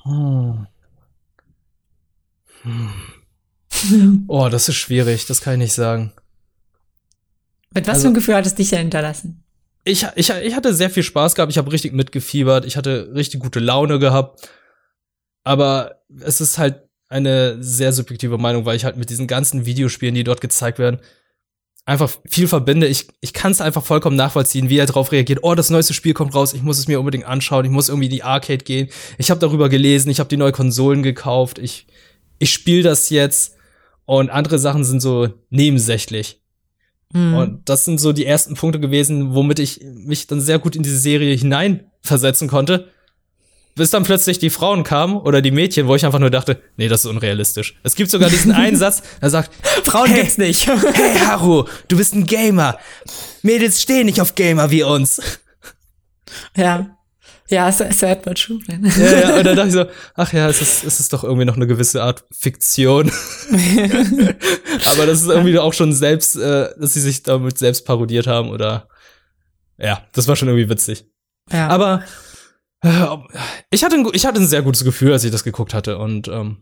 [0.04, 0.66] Hm.
[2.62, 2.90] Hm.
[4.28, 6.12] Oh, das ist schwierig, das kann ich nicht sagen.
[7.74, 9.42] Mit was also, für ein Gefühl hat es dich denn hinterlassen?
[9.84, 13.40] Ich, ich, ich hatte sehr viel Spaß gehabt, ich habe richtig mitgefiebert, ich hatte richtig
[13.40, 14.48] gute Laune gehabt.
[15.44, 20.14] Aber es ist halt eine sehr subjektive Meinung, weil ich halt mit diesen ganzen Videospielen,
[20.14, 21.00] die dort gezeigt werden,
[21.84, 22.86] einfach viel verbinde.
[22.86, 25.40] Ich, ich kann es einfach vollkommen nachvollziehen, wie er darauf reagiert.
[25.42, 28.06] Oh, das neueste Spiel kommt raus, ich muss es mir unbedingt anschauen, ich muss irgendwie
[28.06, 28.88] in die Arcade gehen.
[29.18, 31.86] Ich habe darüber gelesen, ich habe die neue Konsolen gekauft, ich,
[32.38, 33.56] ich spiele das jetzt.
[34.18, 36.40] Und andere Sachen sind so nebensächlich.
[37.12, 37.34] Mhm.
[37.34, 40.82] Und das sind so die ersten Punkte gewesen, womit ich mich dann sehr gut in
[40.82, 42.88] diese Serie hineinversetzen konnte
[43.76, 46.88] bis dann plötzlich die Frauen kamen oder die Mädchen, wo ich einfach nur dachte, nee,
[46.88, 47.78] das ist unrealistisch.
[47.82, 49.52] Es gibt sogar diesen Einsatz, der sagt,
[49.84, 50.66] Frauen hey, gibt's nicht.
[50.92, 52.78] hey Haru, du bist ein Gamer.
[53.42, 55.22] Mädels stehen nicht auf Gamer wie uns.
[56.56, 56.98] Ja.
[57.50, 58.60] Ja, sad but true.
[58.68, 59.84] Ja, ja, und dann dachte ich so,
[60.14, 63.10] ach ja, es ist, es ist doch irgendwie noch eine gewisse Art Fiktion.
[64.84, 68.50] Aber das ist irgendwie auch schon selbst, äh, dass sie sich damit selbst parodiert haben
[68.50, 68.88] oder
[69.78, 71.06] ja, das war schon irgendwie witzig.
[71.50, 71.68] Ja.
[71.68, 72.04] Aber
[72.82, 73.16] äh,
[73.70, 75.98] ich hatte, ein, ich hatte ein sehr gutes Gefühl, als ich das geguckt hatte.
[75.98, 76.58] Und ähm,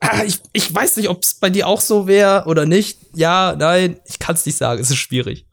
[0.00, 3.00] ah, ich, ich weiß nicht, ob es bei dir auch so wäre oder nicht.
[3.14, 4.80] Ja, nein, ich kann es nicht sagen.
[4.80, 5.46] Es ist schwierig.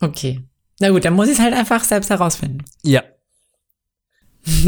[0.00, 0.42] Okay.
[0.80, 2.64] Na gut, dann muss ich es halt einfach selbst herausfinden.
[2.82, 3.02] Ja.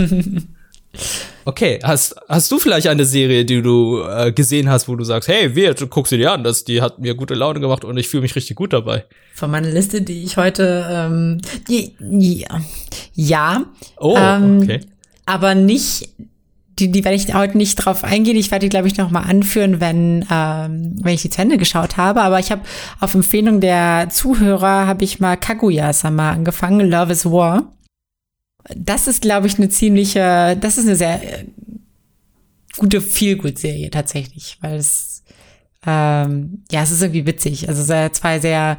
[1.45, 5.29] Okay, hast, hast du vielleicht eine Serie, die du äh, gesehen hast, wo du sagst,
[5.29, 8.09] hey, wir, guck sie dir an, das, die hat mir gute Laune gemacht und ich
[8.09, 9.05] fühle mich richtig gut dabei?
[9.35, 12.61] Von meiner Liste, die ich heute, ähm, die, ja,
[13.15, 13.65] ja
[13.97, 14.81] oh, ähm, okay.
[15.27, 16.11] aber nicht,
[16.83, 18.37] die, die werde ich heute nicht drauf eingehen.
[18.37, 21.59] Ich werde die, glaube ich, noch mal anführen, wenn, ähm, wenn ich die zu Ende
[21.59, 22.23] geschaut habe.
[22.23, 22.63] Aber ich habe
[23.01, 27.73] auf Empfehlung der Zuhörer habe ich mal Kaguya-sama angefangen, Love is War.
[28.77, 31.45] Das ist, glaube ich, eine ziemliche, das ist eine sehr äh,
[32.77, 35.23] gute Feel-Good-Serie tatsächlich, weil es,
[35.87, 37.69] ähm, ja, es ist irgendwie witzig.
[37.69, 38.77] Also zwei sehr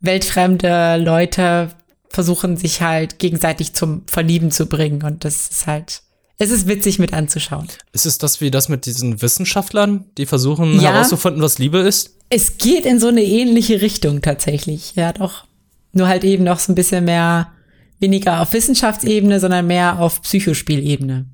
[0.00, 1.70] weltfremde Leute
[2.08, 6.02] versuchen sich halt gegenseitig zum Verlieben zu bringen und das ist halt,
[6.38, 7.68] es ist witzig mit anzuschauen.
[7.92, 12.16] Ist es das wie das mit diesen Wissenschaftlern, die versuchen ja, herauszufinden, was Liebe ist?
[12.28, 15.44] Es geht in so eine ähnliche Richtung tatsächlich, ja doch.
[15.92, 17.52] Nur halt eben noch so ein bisschen mehr
[18.00, 21.26] weniger auf Wissenschaftsebene, sondern mehr auf Psychospielebene.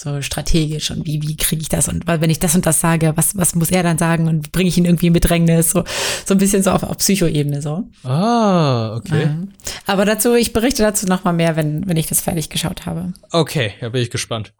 [0.00, 3.14] So strategisch und wie, wie kriege ich das und wenn ich das und das sage,
[3.16, 5.82] was, was muss er dann sagen und bringe ich ihn irgendwie in Bedrängnis, so,
[6.24, 7.88] so ein bisschen so auf, auf Psychoebene so.
[8.04, 9.22] Ah, okay.
[9.22, 9.38] Ja.
[9.86, 13.12] Aber dazu, ich berichte dazu nochmal mehr, wenn, wenn ich das fertig geschaut habe.
[13.32, 14.52] Okay, da bin ich gespannt.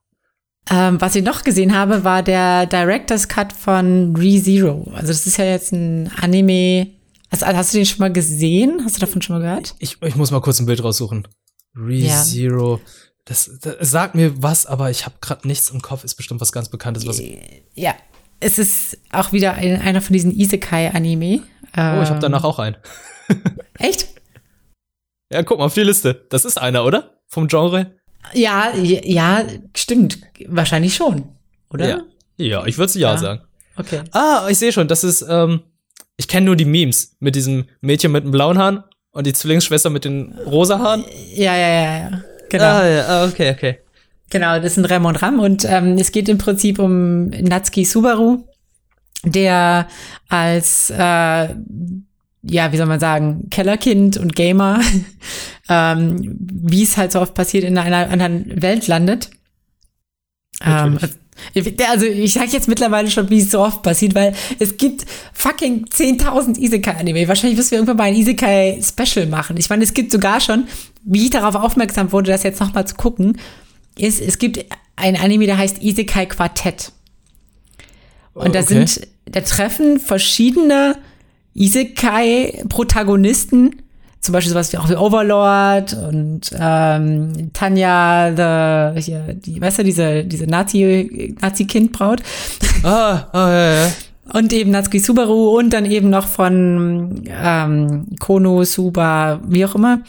[0.70, 4.90] Ähm, was ich noch gesehen habe, war der Director's Cut von ReZero.
[4.92, 6.88] Also das ist ja jetzt ein Anime,
[7.30, 8.80] also, hast du den schon mal gesehen?
[8.84, 9.74] Hast du davon schon mal gehört?
[9.78, 11.28] Ich, ich muss mal kurz ein Bild raussuchen.
[11.76, 12.76] ReZero.
[12.76, 12.92] Ja.
[13.28, 16.02] Das, das sagt mir was, aber ich habe gerade nichts im Kopf.
[16.02, 17.06] Ist bestimmt was ganz Bekanntes.
[17.06, 17.20] Was
[17.74, 17.94] ja,
[18.40, 21.42] es ist auch wieder ein, einer von diesen Isekai-Anime.
[21.76, 22.76] Oh, ich habe danach auch einen.
[23.78, 24.08] Echt?
[25.30, 26.26] Ja, guck mal auf die Liste.
[26.30, 27.20] Das ist einer, oder?
[27.26, 27.98] Vom Genre?
[28.32, 29.44] Ja, ja,
[29.76, 30.20] stimmt.
[30.46, 31.28] Wahrscheinlich schon,
[31.70, 31.88] oder?
[31.88, 32.02] Ja,
[32.38, 33.42] ja ich würde ja, ja sagen.
[33.76, 34.02] Okay.
[34.12, 35.62] Ah, ich sehe schon, das ist ähm,
[36.16, 39.88] ich kenne nur die Memes mit diesem Mädchen mit den blauen Haaren und die Zwillingsschwester
[39.88, 41.04] mit den rosa Haaren.
[41.34, 42.22] Ja, ja, ja, ja.
[42.50, 42.64] Genau.
[42.64, 43.78] Ah, ja, ah, okay, okay.
[44.30, 48.44] Genau, das sind Rem und Ram und ähm, es geht im Prinzip um Natsuki Subaru,
[49.24, 49.88] der
[50.28, 51.54] als, äh,
[52.42, 54.80] ja, wie soll man sagen, Kellerkind und Gamer,
[55.68, 59.30] ähm, wie es halt so oft passiert, in einer anderen Welt landet.
[60.62, 60.98] Ähm,
[61.88, 65.86] also ich sag jetzt mittlerweile schon, wie es so oft passiert, weil es gibt fucking
[65.86, 67.26] 10.000 Isekai-Anime.
[67.28, 69.56] Wahrscheinlich müssen wir irgendwann mal ein Isekai-Special machen.
[69.56, 70.68] Ich meine, es gibt sogar schon,
[71.04, 73.38] wie ich darauf aufmerksam wurde, das jetzt nochmal zu gucken,
[73.96, 76.92] ist, es gibt ein Anime, der heißt Isekai Quartett.
[78.34, 78.86] Und da okay.
[78.86, 80.98] sind, da treffen verschiedene
[81.54, 83.82] Isekai-Protagonisten
[84.28, 89.84] zum Beispiel sowas wie auch wie Overlord und ähm, Tanja, the, hier, die, weißt du,
[89.84, 92.22] diese, diese Nazi, Nazi-Kindbraut.
[92.82, 93.92] Ah, ah, ja, ja.
[94.34, 100.02] Und eben Natsuki Subaru und dann eben noch von ähm, Kono, Suba, wie auch immer.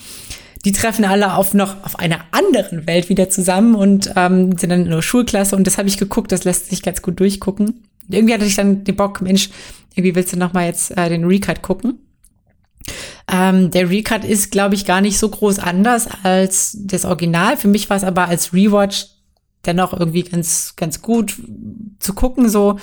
[0.65, 4.81] Die treffen alle auf noch auf einer anderen Welt wieder zusammen und ähm, sind dann
[4.81, 7.85] in der Schulklasse und das habe ich geguckt, das lässt sich ganz gut durchgucken.
[8.09, 9.51] Irgendwie hatte ich dann den Bock, Mensch,
[9.95, 11.99] irgendwie willst du noch mal jetzt äh, den Recut gucken.
[13.31, 17.57] Ähm, der Recut ist, glaube ich, gar nicht so groß anders als das Original.
[17.57, 19.07] Für mich war es aber als Rewatch
[19.65, 21.35] dennoch irgendwie ganz, ganz gut
[21.99, 22.79] zu gucken, so,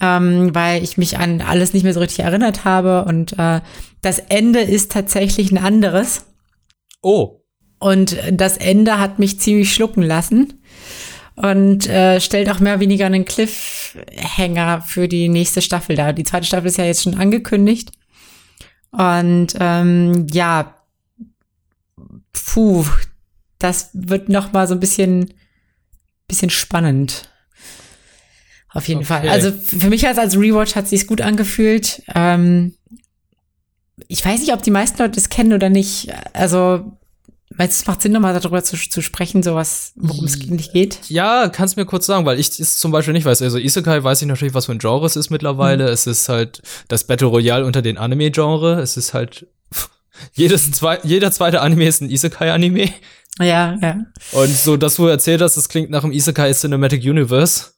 [0.00, 3.04] ähm, weil ich mich an alles nicht mehr so richtig erinnert habe.
[3.04, 3.60] Und äh,
[4.02, 6.26] das Ende ist tatsächlich ein anderes.
[7.02, 7.40] Oh.
[7.78, 10.60] Und das Ende hat mich ziemlich schlucken lassen
[11.36, 16.12] und äh, stellt auch mehr oder weniger einen Cliffhanger für die nächste Staffel dar.
[16.12, 17.92] Die zweite Staffel ist ja jetzt schon angekündigt.
[18.90, 20.74] Und ähm, ja,
[22.32, 22.84] puh,
[23.58, 25.34] das wird noch mal so ein bisschen,
[26.26, 27.30] bisschen spannend.
[28.70, 29.06] Auf jeden okay.
[29.06, 29.28] Fall.
[29.28, 32.02] Also für mich als, als Rewatch hat sich's gut angefühlt.
[32.14, 32.74] Ähm,
[34.06, 36.12] ich weiß nicht, ob die meisten Leute das kennen oder nicht.
[36.34, 36.97] Also
[37.58, 41.00] Meinst du, es macht Sinn, nochmal darüber zu, zu sprechen, sowas, worum es nicht geht?
[41.08, 43.42] Ja, kannst mir kurz sagen, weil ich es zum Beispiel nicht weiß.
[43.42, 45.88] Also Isekai weiß ich natürlich, was für ein Genre es ist mittlerweile.
[45.88, 45.92] Mhm.
[45.92, 48.80] Es ist halt das Battle Royale unter den Anime-Genre.
[48.80, 49.48] Es ist halt
[50.34, 52.92] jedes zwei, jeder zweite Anime ist ein Isekai-Anime.
[53.40, 54.04] Ja, ja.
[54.30, 57.72] Und so, das, wo du erzählt hast, das klingt nach einem Isekai Cinematic Universe.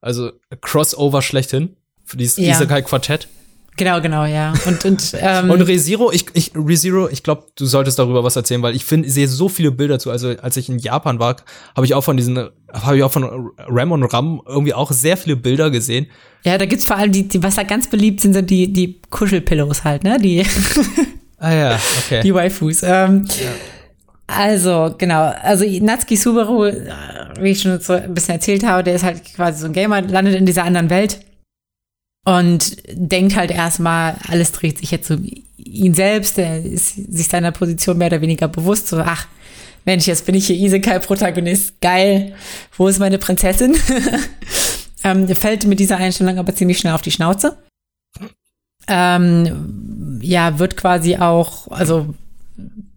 [0.00, 1.76] Also Crossover schlechthin.
[2.04, 2.50] Für dieses ja.
[2.50, 3.28] Isekai-Quartett.
[3.76, 4.52] Genau, genau, ja.
[4.66, 8.62] Und und ähm, und ReZero, ich ich ReZero, ich glaube, du solltest darüber was erzählen,
[8.62, 10.10] weil ich finde, sehe so viele Bilder zu.
[10.10, 11.36] Also als ich in Japan war,
[11.74, 12.38] habe ich auch von diesen,
[12.72, 16.06] habe ich auch von Ram und Ram irgendwie auch sehr viele Bilder gesehen.
[16.44, 19.00] Ja, da gibt's vor allem die, die was da ganz beliebt sind, sind die die
[19.10, 20.18] Kuschelpillows halt, ne?
[20.20, 20.44] Die
[21.38, 22.20] ah ja, okay.
[22.22, 22.82] Die Waifus.
[22.84, 23.50] Ähm, ja.
[24.26, 25.32] Also, genau.
[25.42, 26.70] Also, Natsuki Subaru,
[27.40, 30.00] wie ich schon so ein bisschen erzählt habe, der ist halt quasi so ein Gamer,
[30.00, 31.20] landet in dieser anderen Welt
[32.24, 35.24] und denkt halt erstmal, alles dreht sich jetzt um
[35.56, 39.26] ihn selbst, er ist sich seiner Position mehr oder weniger bewusst, so, ach,
[39.84, 42.34] Mensch, jetzt bin ich hier Isekai-Protagonist, geil,
[42.76, 43.76] wo ist meine Prinzessin?
[45.04, 47.58] ähm, fällt mit dieser Einstellung aber ziemlich schnell auf die Schnauze.
[48.88, 52.14] Ähm, ja, wird quasi auch, also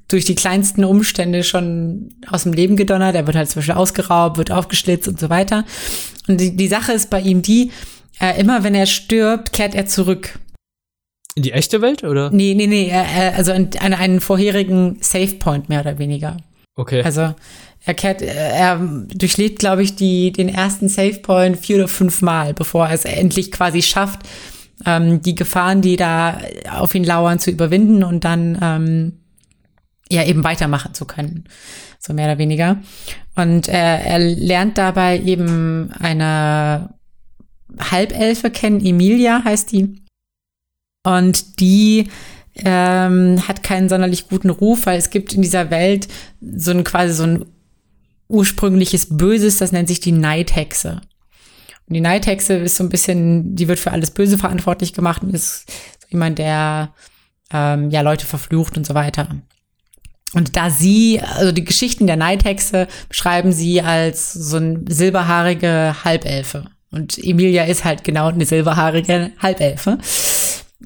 [0.08, 3.16] durch die kleinsten Umstände schon aus dem Leben gedonnert.
[3.16, 5.66] Er wird halt zum Beispiel ausgeraubt, wird aufgeschlitzt und so weiter.
[6.28, 7.72] Und die, die Sache ist bei ihm die,
[8.20, 10.40] äh, immer wenn er stirbt, kehrt er zurück.
[11.36, 12.32] In die echte Welt, oder?
[12.32, 16.38] Nee, nee, nee, äh, also an einen vorherigen Save Point mehr oder weniger.
[16.76, 17.04] Okay.
[17.04, 17.36] Also
[17.86, 22.22] er kehrt, äh, er durchlebt, glaube ich, die, den ersten Save Point vier oder fünf
[22.22, 24.22] Mal, bevor er es endlich quasi schafft,
[24.86, 26.40] ähm, die Gefahren, die da
[26.72, 29.14] auf ihn lauern, zu überwinden und dann ähm,
[30.10, 31.46] ja eben weitermachen zu können.
[32.00, 32.78] So mehr oder weniger.
[33.36, 36.90] Und er, er lernt dabei eben eine
[37.80, 40.02] Halbelfe kennen, Emilia heißt die.
[41.04, 42.10] Und die
[42.56, 46.08] ähm, hat keinen sonderlich guten Ruf, weil es gibt in dieser Welt
[46.42, 47.46] so ein quasi so ein
[48.30, 51.02] ursprüngliches Böses, das nennt sich die Neidhexe.
[51.88, 55.34] Und die Neidhexe ist so ein bisschen, die wird für alles Böse verantwortlich gemacht und
[55.34, 55.70] ist
[56.02, 56.94] so jemand, der
[57.52, 59.30] ähm, ja Leute verflucht und so weiter.
[60.34, 66.66] Und da sie, also die Geschichten der Neidhexe beschreiben sie als so ein silberhaarige Halbelfe.
[66.98, 70.00] Und Emilia ist halt genau eine silberhaarige Halbelfe.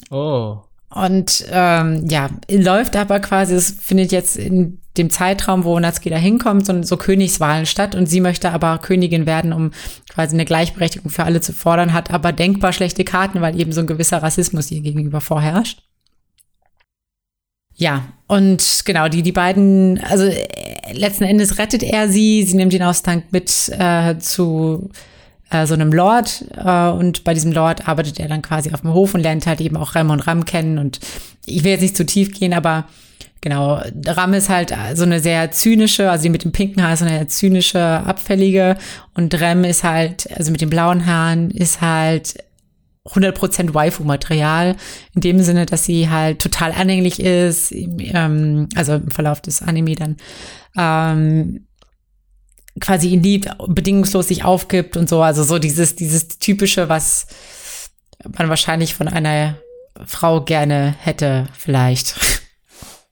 [0.10, 0.58] Oh.
[0.93, 6.17] Und ähm, ja, läuft aber quasi, es findet jetzt in dem Zeitraum, wo Natsuki da
[6.17, 9.71] hinkommt, so, so Königswahlen statt und sie möchte aber Königin werden, um
[10.10, 13.80] quasi eine Gleichberechtigung für alle zu fordern, hat aber denkbar schlechte Karten, weil eben so
[13.80, 15.84] ein gewisser Rassismus ihr gegenüber vorherrscht.
[17.74, 22.74] Ja, und genau, die, die beiden, also äh, letzten Endes rettet er sie, sie nimmt
[22.74, 24.89] ihn aus Tank mit äh, zu
[25.52, 28.94] äh, so einem Lord äh, und bei diesem Lord arbeitet er dann quasi auf dem
[28.94, 30.78] Hof und lernt halt eben auch Rem und Ram kennen.
[30.78, 31.00] Und
[31.46, 32.86] ich will jetzt nicht zu tief gehen, aber
[33.42, 37.04] genau, Ram ist halt so eine sehr zynische, also die mit dem pinken Haar ist
[37.04, 38.78] eine zynische, abfällige.
[39.14, 42.36] Und Rem ist halt, also mit den blauen Haaren ist halt
[43.10, 44.76] 100% Waifu-Material,
[45.16, 49.96] in dem Sinne, dass sie halt total anhänglich ist, ähm, also im Verlauf des Anime
[49.96, 50.18] dann,
[50.78, 51.66] ähm,
[52.79, 55.21] quasi ihn liebt, bedingungslos sich aufgibt und so.
[55.21, 57.27] Also so dieses, dieses typische, was
[58.38, 59.57] man wahrscheinlich von einer
[60.05, 62.15] Frau gerne hätte, vielleicht.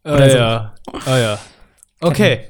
[0.03, 0.75] Ah Oder ja.
[1.05, 1.39] Ah ja.
[1.99, 2.45] Okay.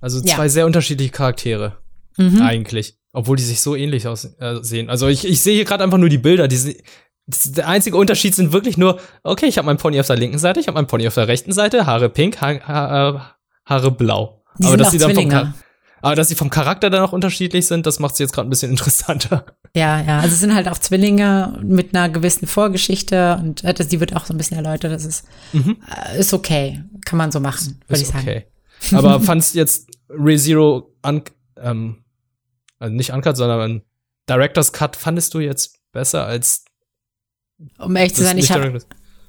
[0.00, 0.48] Also zwei ja.
[0.48, 1.76] sehr unterschiedliche Charaktere.
[2.16, 2.40] Mhm.
[2.40, 2.96] Eigentlich.
[3.12, 4.86] Obwohl die sich so ähnlich aussehen.
[4.86, 6.46] Äh, also ich, ich sehe hier gerade einfach nur die Bilder.
[6.46, 6.76] Die,
[7.26, 10.60] der einzige Unterschied sind wirklich nur, okay, ich habe meinen Pony auf der linken Seite,
[10.60, 14.42] ich habe meinen Pony auf der rechten Seite, Haare pink, ha ha Haare blau.
[14.58, 15.54] Die Aber das sieht dann vom,
[16.02, 18.50] aber dass sie vom Charakter dann auch unterschiedlich sind, das macht sie jetzt gerade ein
[18.50, 19.46] bisschen interessanter.
[19.74, 20.18] Ja, ja.
[20.20, 24.16] Also es sind halt auch Zwillinge mit einer gewissen Vorgeschichte und äh, das, die wird
[24.16, 24.92] auch so ein bisschen erläutert.
[24.92, 25.76] Das ist, mhm.
[26.12, 26.82] äh, ist okay.
[27.04, 28.22] Kann man so machen, würde ich sagen.
[28.22, 28.46] Okay.
[28.92, 31.22] Aber fandst jetzt ReZero un
[31.58, 32.04] ähm,
[32.78, 33.82] also nicht Uncut, sondern
[34.28, 36.64] Director's Cut fandest du jetzt besser als
[37.78, 38.80] um ehrlich zu sein, ich habe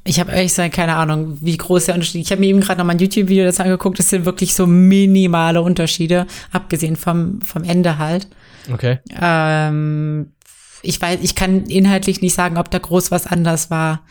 [0.04, 2.28] ich habe ehrlich gesagt keine Ahnung, wie groß der Unterschied ist.
[2.28, 4.00] Ich habe mir eben gerade noch mal ein YouTube-Video dazu angeguckt.
[4.00, 8.28] Das sind wirklich so minimale Unterschiede, abgesehen vom, vom Ende halt.
[8.72, 9.00] Okay.
[9.20, 10.34] Ähm,
[10.82, 14.02] ich weiß, ich kann inhaltlich nicht sagen, ob da groß was anders war,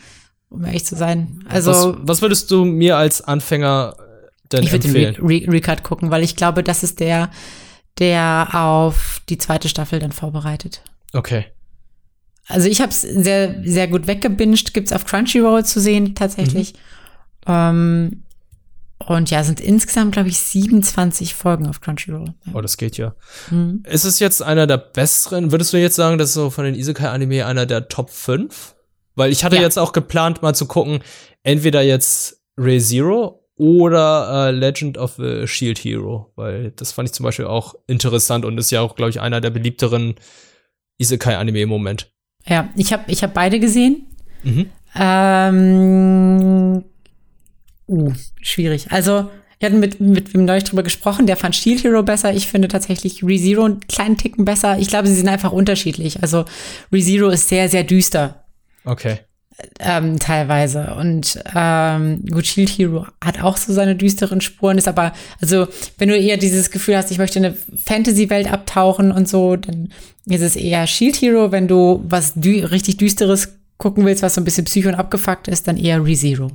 [0.49, 1.43] um ehrlich zu sein.
[1.49, 1.71] Also.
[1.71, 3.95] Was, was würdest du mir als Anfänger
[4.51, 5.13] denn ich empfehlen?
[5.13, 7.29] Ich würde den Re Recut gucken, weil ich glaube, das ist der,
[7.99, 10.83] der auf die zweite Staffel dann vorbereitet.
[11.13, 11.45] Okay.
[12.51, 14.73] Also ich habe es sehr, sehr gut weggebinged.
[14.73, 16.73] Gibt es auf Crunchyroll zu sehen tatsächlich.
[16.73, 16.79] Mhm.
[17.47, 18.23] Ähm,
[19.07, 22.33] Und ja, sind insgesamt, glaube ich, 27 Folgen auf Crunchyroll.
[22.45, 22.53] Ja.
[22.53, 23.15] Oh, das geht ja.
[23.49, 23.83] Mhm.
[23.87, 25.51] Ist es jetzt einer der besseren?
[25.51, 28.75] Würdest du jetzt sagen, das ist so von den Isekai-Anime einer der Top 5?
[29.15, 29.63] Weil ich hatte ja.
[29.63, 30.99] jetzt auch geplant, mal zu gucken,
[31.43, 37.25] entweder jetzt ReZero oder äh, Legend of the Shield Hero, weil das fand ich zum
[37.25, 40.15] Beispiel auch interessant und ist ja auch, glaube ich, einer der beliebteren
[40.97, 42.11] Isekai-Anime im Moment.
[42.47, 44.07] Ja, ich habe ich hab beide gesehen.
[44.43, 44.69] Mhm.
[44.95, 46.83] Ähm,
[47.87, 48.91] uh, schwierig.
[48.91, 49.29] Also,
[49.59, 52.33] wir hatten mit, mit wem neulich drüber gesprochen, der fand Shield Hero besser.
[52.33, 54.79] Ich finde tatsächlich ReZero einen kleinen Ticken besser.
[54.79, 56.21] Ich glaube, sie sind einfach unterschiedlich.
[56.21, 56.45] Also,
[56.91, 58.43] ReZero ist sehr, sehr düster.
[58.83, 59.19] Okay.
[59.79, 60.95] Ähm, teilweise.
[60.95, 66.09] Und ähm, gut, Shield Hero hat auch so seine düsteren Spuren, ist aber, also, wenn
[66.09, 69.89] du eher dieses Gefühl hast, ich möchte in eine Fantasy-Welt abtauchen und so, dann
[70.25, 71.51] ist es eher Shield Hero.
[71.51, 75.47] Wenn du was dü richtig Düsteres gucken willst, was so ein bisschen psycho und abgefuckt
[75.47, 76.51] ist, dann eher ReZero.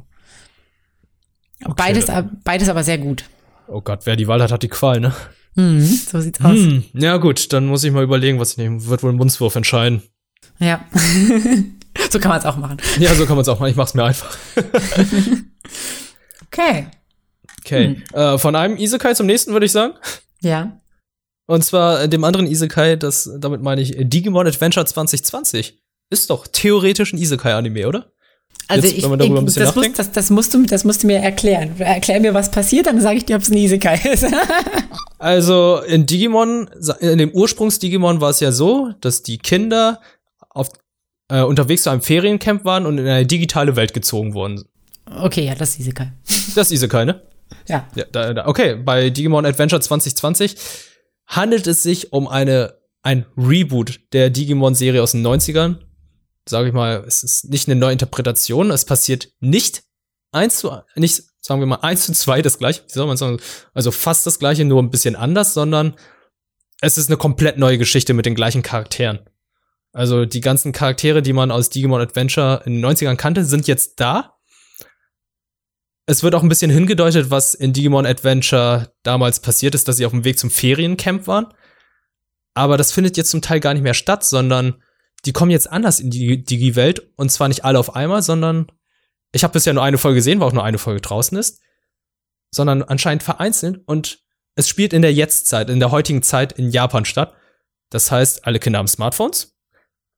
[1.64, 1.74] Okay.
[1.76, 2.06] Beides,
[2.44, 3.24] beides aber sehr gut.
[3.66, 5.12] Oh Gott, wer die Wahl hat, hat die Qual, ne?
[5.56, 6.56] Mhm, so sieht's aus.
[6.56, 8.84] Hm, ja, gut, dann muss ich mal überlegen, was ich nehme.
[8.86, 10.02] Wird wohl ein Mundswurf entscheiden.
[10.58, 10.84] Ja.
[12.10, 12.78] so kann man es auch machen.
[12.98, 13.70] Ja, so kann man es auch machen.
[13.70, 14.36] Ich mach's mir einfach.
[16.46, 16.86] okay.
[17.60, 18.02] Okay.
[18.12, 18.18] Hm.
[18.18, 19.94] Äh, von einem Isekai zum nächsten, würde ich sagen.
[20.40, 20.80] Ja.
[21.46, 25.78] Und zwar äh, dem anderen Isekai, das, damit meine ich Digimon Adventure 2020.
[26.10, 28.12] Ist doch theoretisch ein Isekai-Anime, oder?
[28.68, 31.78] Also Jetzt, ich, ich das, muss, das, das, musst du, das musst du mir erklären.
[31.78, 34.26] Erklär mir, was passiert, dann sage ich dir, ob es ein Isekai ist.
[35.18, 36.68] also in Digimon,
[37.00, 40.00] in dem Ursprungs-Digimon war es ja so, dass die Kinder
[40.50, 40.68] auf,
[41.28, 44.64] äh, unterwegs zu einem Feriencamp waren und in eine digitale Welt gezogen wurden.
[45.06, 46.12] Okay, ja, das ist Isekai.
[46.54, 47.22] Das ist Isekai, ne?
[47.68, 47.86] Ja.
[47.94, 50.56] ja da, da, okay, bei Digimon Adventure 2020
[51.26, 55.76] handelt es sich um eine, ein Reboot der Digimon-Serie aus den 90ern
[56.48, 58.70] sage ich mal, es ist nicht eine neue Interpretation.
[58.70, 59.82] Es passiert nicht
[60.32, 63.40] eins zu, nicht, sagen wir mal, eins zu zwei das gleiche, wie soll man sagen,
[63.74, 65.94] also fast das gleiche, nur ein bisschen anders, sondern
[66.80, 69.20] es ist eine komplett neue Geschichte mit den gleichen Charakteren.
[69.96, 73.98] Also die ganzen Charaktere, die man aus Digimon Adventure in den 90ern kannte, sind jetzt
[73.98, 74.36] da.
[76.04, 80.04] Es wird auch ein bisschen hingedeutet, was in Digimon Adventure damals passiert ist, dass sie
[80.04, 81.46] auf dem Weg zum Feriencamp waren.
[82.52, 84.82] Aber das findet jetzt zum Teil gar nicht mehr statt, sondern
[85.24, 88.70] die kommen jetzt anders in die Digi-Welt und zwar nicht alle auf einmal, sondern
[89.32, 91.62] ich habe bisher nur eine Folge gesehen, weil auch nur eine Folge draußen ist,
[92.50, 94.18] sondern anscheinend vereinzelt und
[94.56, 97.32] es spielt in der Jetztzeit, in der heutigen Zeit in Japan statt.
[97.88, 99.55] Das heißt, alle Kinder haben Smartphones.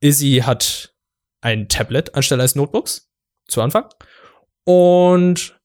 [0.00, 0.94] Izzy hat
[1.40, 3.10] ein Tablet anstelle eines Notebooks
[3.46, 3.88] zu Anfang.
[4.64, 5.58] Und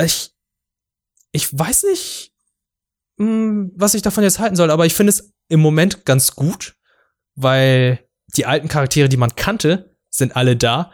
[0.00, 0.32] ich,
[1.32, 2.32] ich weiß nicht,
[3.18, 6.76] hm, was ich davon jetzt halten soll, aber ich finde es im Moment ganz gut,
[7.34, 10.92] weil die alten Charaktere, die man kannte, sind alle da.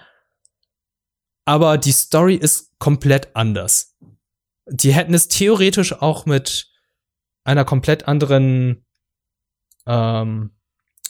[1.44, 3.96] Aber die Story ist komplett anders.
[4.66, 6.70] Die hätten es theoretisch auch mit
[7.44, 8.84] einer komplett anderen,
[9.86, 10.54] ähm,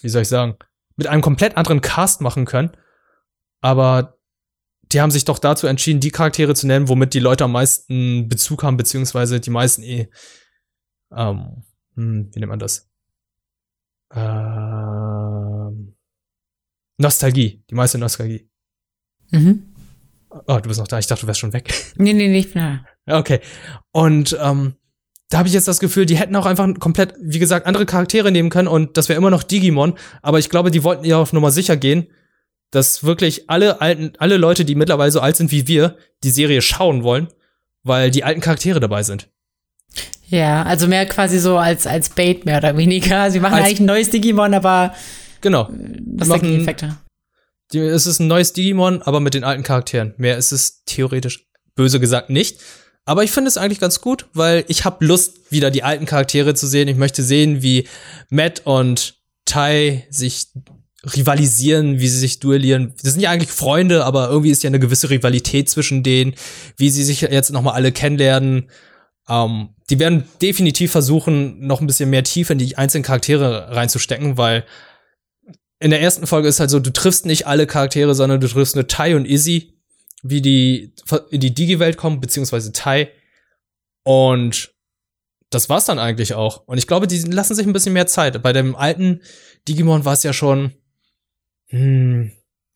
[0.01, 0.57] wie soll ich sagen,
[1.01, 2.76] mit einem komplett anderen Cast machen können.
[3.62, 4.18] Aber
[4.92, 8.28] die haben sich doch dazu entschieden, die Charaktere zu nennen, womit die Leute am meisten
[8.28, 10.11] Bezug haben, beziehungsweise die meisten eh,
[11.16, 12.90] ähm, hm, wie nennt man das?
[14.12, 15.96] Ähm,
[16.98, 18.51] Nostalgie, die meiste Nostalgie.
[19.30, 19.72] Mhm.
[20.28, 20.98] Oh, du bist noch da.
[20.98, 21.72] Ich dachte, du wärst schon weg.
[21.96, 23.18] Nee, nee, nee, ich bin da.
[23.18, 23.40] Okay.
[23.90, 24.74] Und ähm,
[25.30, 28.30] da habe ich jetzt das Gefühl, die hätten auch einfach komplett, wie gesagt, andere Charaktere
[28.30, 29.94] nehmen können und das wäre immer noch Digimon.
[30.22, 32.08] Aber ich glaube, die wollten ja auf Nummer sicher gehen,
[32.70, 36.62] dass wirklich alle alten, alle Leute, die mittlerweile so alt sind wie wir, die Serie
[36.62, 37.28] schauen wollen,
[37.82, 39.28] weil die alten Charaktere dabei sind.
[40.26, 43.30] Ja, also mehr quasi so als, als Bait mehr oder weniger.
[43.30, 44.94] Sie machen als, eigentlich ein neues Digimon, aber
[45.40, 45.68] Genau.
[45.70, 46.96] Was sind die Effekte?
[47.72, 50.14] Die, es ist ein neues Digimon, aber mit den alten Charakteren.
[50.16, 52.60] Mehr ist es theoretisch böse gesagt nicht.
[53.05, 56.55] Aber ich finde es eigentlich ganz gut, weil ich habe Lust, wieder die alten Charaktere
[56.55, 56.88] zu sehen.
[56.88, 57.88] Ich möchte sehen, wie
[58.28, 60.48] Matt und Tai sich
[61.05, 62.92] rivalisieren, wie sie sich duellieren.
[63.01, 66.34] Sie sind ja eigentlich Freunde, aber irgendwie ist ja eine gewisse Rivalität zwischen denen,
[66.76, 68.70] wie sie sich jetzt noch mal alle kennenlernen.
[69.28, 74.36] Ähm, die werden definitiv versuchen, noch ein bisschen mehr Tiefe in die einzelnen Charaktere reinzustecken,
[74.36, 74.64] weil
[75.80, 78.74] in der ersten Folge ist halt so, du triffst nicht alle Charaktere, sondern du triffst
[78.76, 79.79] nur Tai und Izzy,
[80.22, 80.94] wie die
[81.30, 83.10] in die Digi-Welt kommen, beziehungsweise Tai.
[84.02, 84.72] Und
[85.50, 86.66] das war's dann eigentlich auch.
[86.66, 88.40] Und ich glaube, die lassen sich ein bisschen mehr Zeit.
[88.42, 89.20] Bei dem alten
[89.68, 90.72] Digimon war es ja schon,
[91.68, 92.30] hm,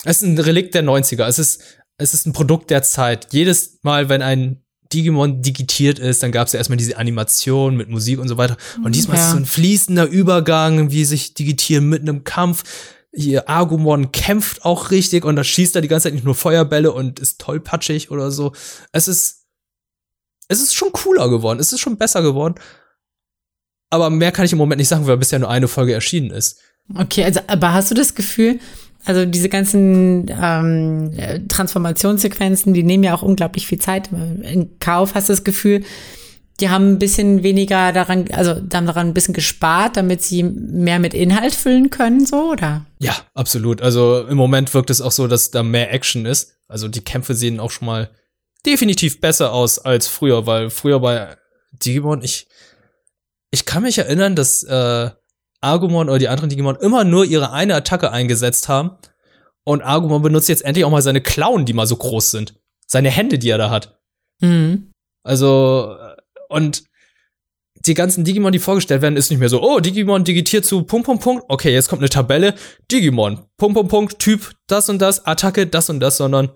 [0.04, 1.26] es ist ein Relikt der 90er.
[1.26, 1.62] Es ist,
[1.96, 3.32] es ist ein Produkt der Zeit.
[3.32, 7.88] Jedes Mal, wenn ein Digimon digitiert ist, dann gab es ja erstmal diese Animation mit
[7.88, 8.56] Musik und so weiter.
[8.82, 9.22] Und diesmal ja.
[9.22, 12.64] ist es so ein fließender Übergang, wie sich digitieren mit einem Kampf
[13.14, 16.92] hier Agumon kämpft auch richtig und da schießt er die ganze Zeit nicht nur Feuerbälle
[16.92, 18.52] und ist tollpatschig oder so.
[18.92, 19.44] Es ist
[20.48, 22.56] es ist schon cooler geworden, es ist schon besser geworden.
[23.90, 26.60] Aber mehr kann ich im Moment nicht sagen, weil bisher nur eine Folge erschienen ist.
[26.94, 28.58] Okay, also aber hast du das Gefühl,
[29.04, 35.14] also diese ganzen ähm, Transformationssequenzen, die nehmen ja auch unglaublich viel Zeit in Kauf.
[35.14, 35.84] Hast du das Gefühl,
[36.60, 40.98] die haben ein bisschen weniger daran, also haben daran ein bisschen gespart, damit sie mehr
[40.98, 42.86] mit Inhalt füllen können, so, oder?
[43.00, 43.82] Ja, absolut.
[43.82, 46.54] Also im Moment wirkt es auch so, dass da mehr Action ist.
[46.68, 48.10] Also die Kämpfe sehen auch schon mal
[48.64, 51.36] definitiv besser aus als früher, weil früher bei
[51.72, 52.46] Digimon, ich,
[53.50, 55.10] ich kann mich erinnern, dass äh,
[55.60, 58.92] Argumon oder die anderen Digimon immer nur ihre eine Attacke eingesetzt haben.
[59.64, 62.54] Und Argumon benutzt jetzt endlich auch mal seine Klauen, die mal so groß sind.
[62.86, 63.98] Seine Hände, die er da hat.
[64.40, 64.92] Mhm.
[65.22, 65.96] Also,
[66.54, 66.84] und
[67.86, 71.06] die ganzen Digimon, die vorgestellt werden, ist nicht mehr so, oh, Digimon digitiert zu Punkt,
[71.06, 71.44] Punkt, Punkt.
[71.48, 72.54] Okay, jetzt kommt eine Tabelle.
[72.90, 76.50] Digimon, Punkt, Punkt, Punkt, Typ, das und das, Attacke, das und das, sondern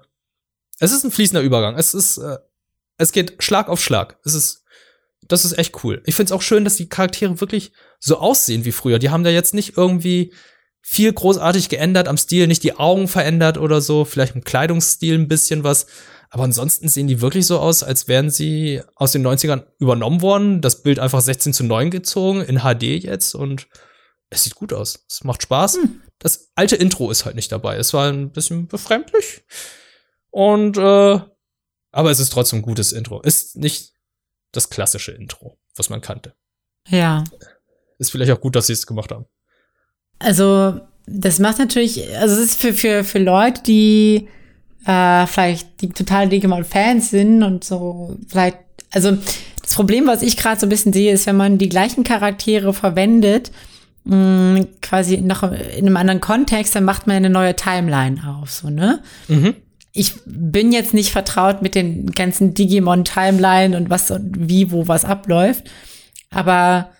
[0.79, 1.77] es ist ein fließender Übergang.
[1.77, 2.39] Es ist, äh,
[2.97, 4.19] es geht Schlag auf Schlag.
[4.25, 4.65] Es ist,
[5.27, 6.03] das ist echt cool.
[6.07, 8.99] Ich finde es auch schön, dass die Charaktere wirklich so aussehen wie früher.
[8.99, 10.33] Die haben da jetzt nicht irgendwie
[10.81, 15.29] viel großartig geändert am Stil, nicht die Augen verändert oder so, vielleicht im Kleidungsstil ein
[15.29, 15.87] bisschen was.
[16.31, 20.61] Aber ansonsten sehen die wirklich so aus, als wären sie aus den 90ern übernommen worden.
[20.61, 23.67] Das Bild einfach 16 zu 9 gezogen, in HD jetzt und
[24.31, 25.05] es sieht gut aus.
[25.09, 25.77] Es macht Spaß.
[25.77, 26.03] Hm.
[26.19, 27.77] Das alte Intro ist halt nicht dabei.
[27.77, 29.43] Es war ein bisschen befremdlich.
[30.31, 31.21] Und äh,
[31.91, 33.21] aber es ist trotzdem ein gutes Intro.
[33.23, 33.95] Ist nicht
[34.53, 36.35] das klassische Intro, was man kannte.
[36.89, 37.25] Ja.
[37.99, 39.27] Ist vielleicht auch gut, dass sie es gemacht haben.
[40.19, 44.29] Also, das macht natürlich, also es ist für, für, für Leute, die
[44.87, 48.59] äh, vielleicht die total Digimon-Fans sind und so, vielleicht,
[48.91, 49.17] also
[49.63, 52.73] das Problem, was ich gerade so ein bisschen sehe, ist, wenn man die gleichen Charaktere
[52.73, 53.51] verwendet,
[54.05, 58.51] mh, mm, quasi noch in einem anderen Kontext, dann macht man eine neue Timeline auf,
[58.51, 59.01] so, ne?
[59.29, 59.55] Mhm
[59.99, 65.05] ich bin jetzt nicht vertraut mit den ganzen Digimon-Timeline und was und wie, wo was
[65.05, 65.65] abläuft.
[66.31, 66.91] Aber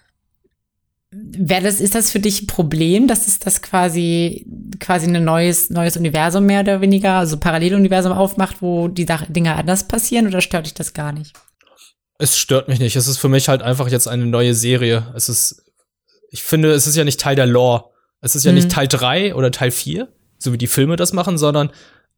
[1.11, 4.47] wäre das, ist das für dich ein Problem, dass es das quasi,
[4.79, 9.89] quasi ein neues, neues Universum mehr oder weniger, also Paralleluniversum aufmacht, wo die Dinge anders
[9.89, 11.35] passieren oder stört dich das gar nicht?
[12.19, 12.97] Es stört mich nicht.
[12.97, 15.13] Es ist für mich halt einfach jetzt eine neue Serie.
[15.15, 15.65] Es ist,
[16.31, 17.85] ich finde, es ist ja nicht Teil der Lore.
[18.21, 18.57] Es ist ja mhm.
[18.57, 21.71] nicht Teil 3 oder Teil 4, so wie die Filme das machen, sondern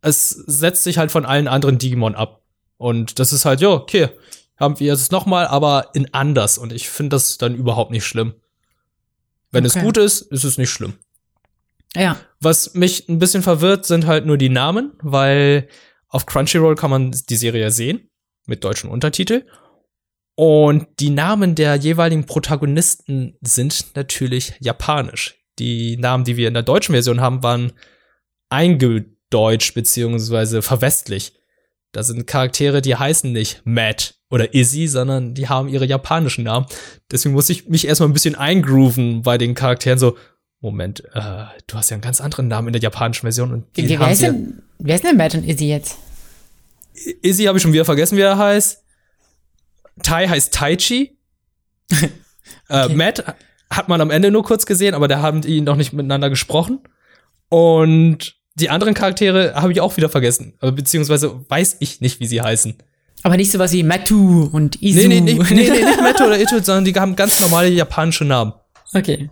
[0.02, 2.42] es setzt sich halt von allen anderen Digimon ab.
[2.78, 4.08] Und das ist halt, ja, okay,
[4.56, 6.58] haben wir es nochmal, aber in anders.
[6.58, 8.34] Und ich finde das dann überhaupt nicht schlimm.
[9.50, 9.78] Wenn okay.
[9.78, 10.94] es gut ist, ist es nicht schlimm.
[11.94, 12.16] Ja.
[12.40, 15.68] Was mich ein bisschen verwirrt, sind halt nur die Namen, weil
[16.08, 18.10] auf Crunchyroll kann man die Serie sehen
[18.46, 19.44] mit deutschen Untertitel.
[20.34, 25.36] Und die Namen der jeweiligen Protagonisten sind natürlich japanisch.
[25.58, 27.72] Die Namen, die wir in der deutschen Version haben, waren
[28.48, 31.34] einge deutsch beziehungsweise verwestlich.
[31.92, 36.66] Da sind Charaktere, die heißen nicht Matt oder Izzy, sondern die haben ihre japanischen Namen.
[37.10, 39.98] Deswegen muss ich mich erstmal ein bisschen eingrooven bei den Charakteren.
[39.98, 40.16] So,
[40.60, 43.52] Moment, äh, du hast ja einen ganz anderen Namen in der japanischen Version.
[43.52, 45.96] Und wie, wer, ist denn, wer ist denn Matt und Izzy jetzt?
[47.22, 48.82] Izzy habe ich schon wieder vergessen, wie er heißt.
[50.02, 51.18] Tai heißt Taichi.
[52.68, 53.24] äh, Matt
[53.68, 56.80] hat man am Ende nur kurz gesehen, aber da haben die noch nicht miteinander gesprochen.
[57.48, 60.54] Und die anderen Charaktere habe ich auch wieder vergessen.
[60.60, 62.76] Beziehungsweise weiß ich nicht, wie sie heißen.
[63.22, 65.08] Aber nicht sowas wie Matu und Isu.
[65.08, 68.24] Nee, nee, nee, nee, nee nicht Matu oder Itu, sondern die haben ganz normale japanische
[68.24, 68.52] Namen.
[68.94, 69.30] Okay.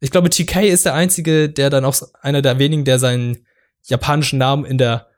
[0.00, 3.46] Ich glaube, TK ist der einzige, der dann auch einer der wenigen, der seinen
[3.84, 5.08] japanischen Namen in der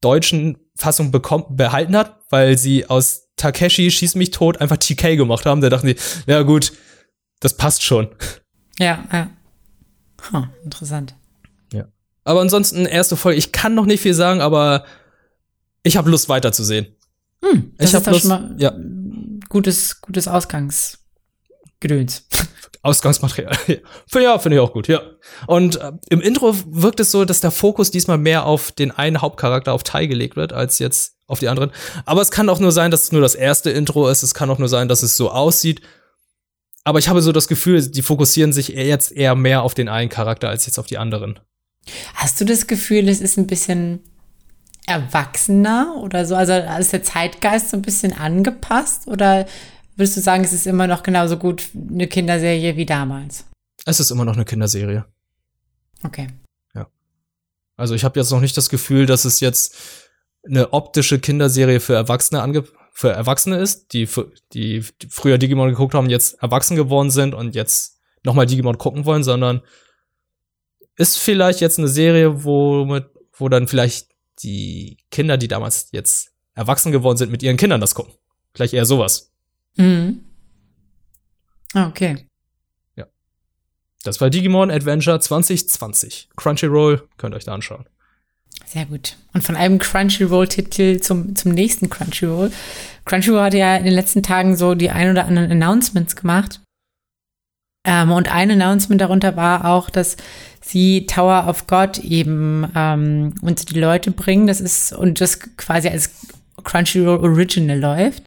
[0.00, 5.44] deutschen Fassung bekommen, behalten hat, weil sie aus Takeshi schieß mich tot einfach TK gemacht
[5.44, 5.60] haben.
[5.60, 5.96] Da dachten die,
[6.26, 6.72] ja gut,
[7.40, 8.08] das passt schon.
[8.78, 9.30] Ja, ja.
[10.32, 11.14] Huh, interessant.
[12.28, 14.84] Aber ansonsten, erste Folge, ich kann noch nicht viel sagen, aber
[15.82, 16.94] ich habe Lust weiterzusehen.
[17.44, 18.74] Hm, das ich habe Lust, mal ja.
[19.48, 22.26] gutes, gutes Ausgangsgedöns.
[22.82, 23.56] Ausgangsmaterial.
[24.14, 25.02] ja, finde ich auch gut, ja.
[25.46, 29.20] Und äh, im Intro wirkt es so, dass der Fokus diesmal mehr auf den einen
[29.20, 31.70] Hauptcharakter, auf Tai gelegt wird, als jetzt auf die anderen.
[32.06, 34.22] Aber es kann auch nur sein, dass es nur das erste Intro ist.
[34.22, 35.82] Es kann auch nur sein, dass es so aussieht.
[36.84, 40.08] Aber ich habe so das Gefühl, die fokussieren sich jetzt eher mehr auf den einen
[40.08, 41.38] Charakter als jetzt auf die anderen.
[42.14, 44.00] Hast du das Gefühl, es ist ein bisschen
[44.88, 46.34] erwachsener oder so?
[46.34, 49.06] Also ist der Zeitgeist so ein bisschen angepasst?
[49.06, 49.46] Oder
[49.96, 53.44] würdest du sagen, es ist immer noch genauso gut eine Kinderserie wie damals?
[53.84, 55.04] Es ist immer noch eine Kinderserie.
[56.04, 56.28] Okay.
[56.74, 56.88] Ja.
[57.76, 59.76] Also ich habe jetzt noch nicht das Gefühl, dass es jetzt
[60.46, 64.08] eine optische Kinderserie für Erwachsene ange für Erwachsene ist, die,
[64.52, 69.22] die, früher Digimon geguckt haben, jetzt erwachsen geworden sind und jetzt nochmal Digimon gucken wollen,
[69.22, 69.62] sondern
[70.96, 74.07] ist vielleicht jetzt eine Serie, wo, mit, wo dann vielleicht
[74.42, 78.14] die Kinder, die damals jetzt erwachsen geworden sind, mit ihren Kindern das gucken.
[78.54, 79.30] Vielleicht eher sowas.
[79.76, 80.24] Mhm.
[81.74, 82.26] Ah, okay.
[82.96, 83.06] Ja.
[84.02, 86.30] Das war Digimon Adventure 2020.
[86.36, 87.86] Crunchyroll, könnt ihr euch da anschauen.
[88.66, 89.16] Sehr gut.
[89.32, 92.50] Und von einem Crunchyroll-Titel zum, zum nächsten Crunchyroll.
[93.04, 96.60] Crunchyroll hat ja in den letzten Tagen so die ein oder anderen Announcements gemacht.
[97.84, 100.16] Ähm, und ein Announcement darunter war auch, dass
[100.60, 104.46] sie Tower of God eben ähm, unter die Leute bringen.
[104.46, 106.10] Das ist und das quasi als
[106.62, 108.24] Crunchyroll Original läuft.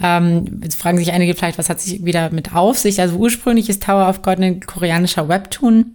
[0.00, 3.00] Ähm, jetzt fragen sich einige vielleicht, was hat sich wieder mit auf sich?
[3.00, 5.94] Also ursprünglich ist Tower of God ein koreanischer Webtoon.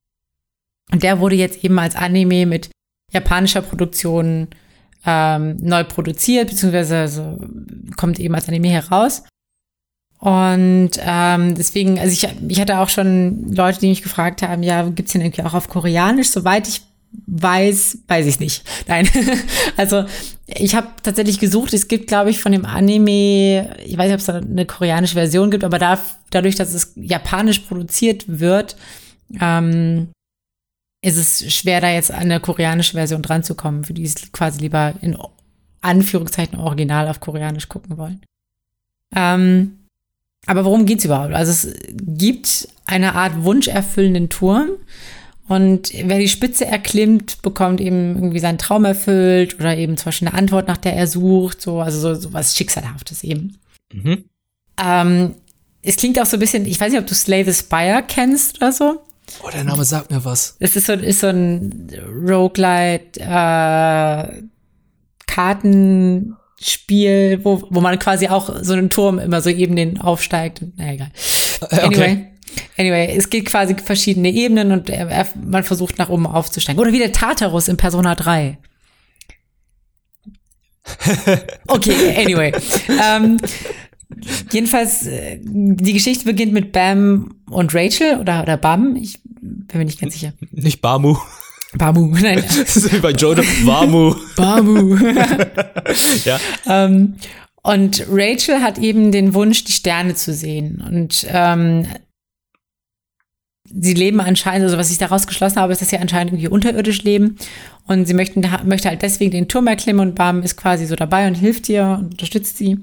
[0.91, 2.70] Und der wurde jetzt eben als Anime mit
[3.11, 4.49] japanischer Produktion
[5.05, 7.39] ähm, neu produziert, beziehungsweise also
[7.95, 9.24] kommt eben als Anime heraus.
[10.24, 14.84] Und ähm, deswegen, also ich, ich hatte auch schon Leute, die mich gefragt haben, ja,
[14.84, 16.30] gibt's den irgendwie auch auf Koreanisch?
[16.30, 16.82] Soweit ich
[17.28, 18.64] weiß, weiß ich nicht.
[18.88, 19.10] Nein.
[19.76, 20.06] also
[20.48, 24.20] ich habe tatsächlich gesucht, es gibt, glaube ich, von dem Anime, ich weiß nicht, ob
[24.20, 26.00] es da eine koreanische Version gibt, aber da,
[26.30, 28.78] dadurch, dass es japanisch produziert wird,
[29.42, 30.08] ähm,
[31.02, 34.32] ist es schwer, da jetzt an eine koreanische Version dran zu kommen, für die es
[34.32, 35.18] quasi lieber in
[35.82, 38.22] Anführungszeichen original auf Koreanisch gucken wollen.
[39.14, 39.80] Ähm,
[40.46, 41.34] aber worum geht's überhaupt?
[41.34, 44.72] Also es gibt eine Art wunscherfüllenden Turm
[45.48, 50.28] und wer die Spitze erklimmt, bekommt eben irgendwie seinen Traum erfüllt oder eben zum Beispiel
[50.30, 53.58] eine Antwort, nach der er sucht, so, also so, so was Schicksalhaftes eben.
[53.91, 54.26] Mhm.
[54.78, 55.36] Ähm,
[55.82, 58.58] es klingt auch so ein bisschen, ich weiß nicht, ob du Slay the Spire kennst
[58.58, 59.02] oder so.
[59.44, 60.56] Oh, der Name sagt mir was.
[60.60, 61.89] Es ist so, ist so ein
[62.26, 64.44] Roguelite äh,
[66.64, 70.61] Kartenspiel, wo, wo man quasi auch so einen Turm immer so eben den aufsteigt.
[70.78, 71.11] Na egal.
[71.70, 71.86] Anyway.
[71.86, 72.28] Okay.
[72.78, 74.91] Anyway, es geht quasi verschiedene Ebenen und
[75.43, 76.80] man versucht nach oben aufzusteigen.
[76.80, 78.57] Oder wie der Tartarus in Persona 3.
[81.68, 82.51] Okay, anyway.
[83.01, 83.38] ähm,
[84.51, 88.97] jedenfalls, äh, die Geschichte beginnt mit Bam und Rachel oder, oder Bam.
[88.97, 90.34] Ich bin mir nicht ganz sicher.
[90.51, 91.18] Nicht Bamu.
[91.78, 92.44] Bamu, nein.
[92.48, 93.44] das ist wie bei Jodo.
[93.66, 94.16] Bamu.
[94.36, 94.96] Bamu.
[96.26, 96.40] ja.
[96.68, 97.16] Ähm,
[97.64, 100.84] und Rachel hat eben den Wunsch, die Sterne zu sehen.
[100.86, 101.88] Und ähm,
[103.70, 107.04] sie leben anscheinend, also was ich daraus geschlossen habe, ist, dass sie anscheinend irgendwie unterirdisch
[107.04, 107.38] leben.
[107.88, 111.28] Und sie möchten, möchte halt deswegen den Turm erklimmen und Bam ist quasi so dabei
[111.28, 112.78] und hilft ihr und unterstützt sie.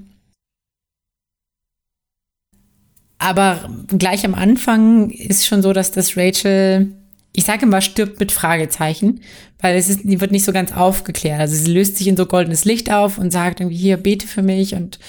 [3.21, 6.95] Aber gleich am Anfang ist schon so, dass das Rachel,
[7.33, 9.21] ich sage immer, stirbt mit Fragezeichen,
[9.59, 11.39] weil es ist, die wird nicht so ganz aufgeklärt.
[11.39, 14.41] Also sie löst sich in so goldenes Licht auf und sagt irgendwie, hier, bete für
[14.41, 14.99] mich und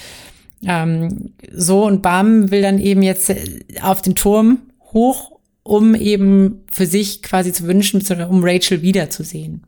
[0.65, 3.33] ähm, so und Bam will dann eben jetzt
[3.81, 4.59] auf den Turm
[4.93, 9.65] hoch, um eben für sich quasi zu wünschen, um Rachel wiederzusehen.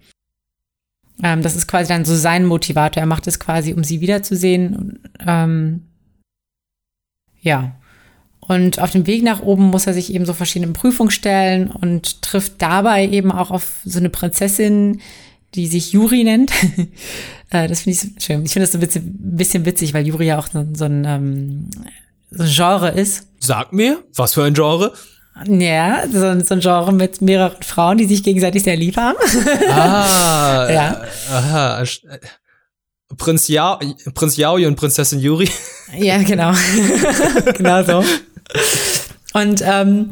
[1.24, 3.02] Ähm, das ist quasi dann so sein Motivator.
[3.02, 4.76] Er macht es quasi, um sie wiederzusehen.
[4.76, 5.84] Und, ähm,
[7.42, 7.76] ja.
[8.48, 12.22] Und auf dem Weg nach oben muss er sich eben so verschiedenen Prüfungen stellen und
[12.22, 15.02] trifft dabei eben auch auf so eine Prinzessin,
[15.56, 16.52] die sich Juri nennt.
[17.52, 18.44] Äh, das finde ich schön.
[18.44, 21.70] Ich finde das so ein bisschen witzig, weil Juri ja auch so, so, ein, ähm,
[22.32, 23.28] so ein Genre ist.
[23.40, 24.92] Sag mir, was für ein Genre?
[25.48, 29.18] Ja, so, so, ein Genre mit mehreren Frauen, die sich gegenseitig sehr lieb haben.
[29.70, 31.02] Ah, ja.
[31.32, 31.84] Aha.
[33.16, 33.80] Prinz, ja
[34.16, 35.50] Prinz Yaoi und Prinzessin Yuri.
[35.98, 36.52] Ja, genau.
[37.58, 38.04] genau so.
[39.34, 40.12] Und ähm,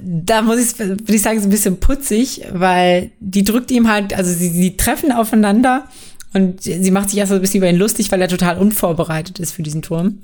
[0.00, 4.14] da muss ich, würde ich sagen, so ein bisschen putzig, weil die drückt ihm halt,
[4.14, 5.88] also sie, sie treffen aufeinander
[6.32, 9.40] und sie macht sich erst so ein bisschen über ihn lustig, weil er total unvorbereitet
[9.40, 10.20] ist für diesen Turm.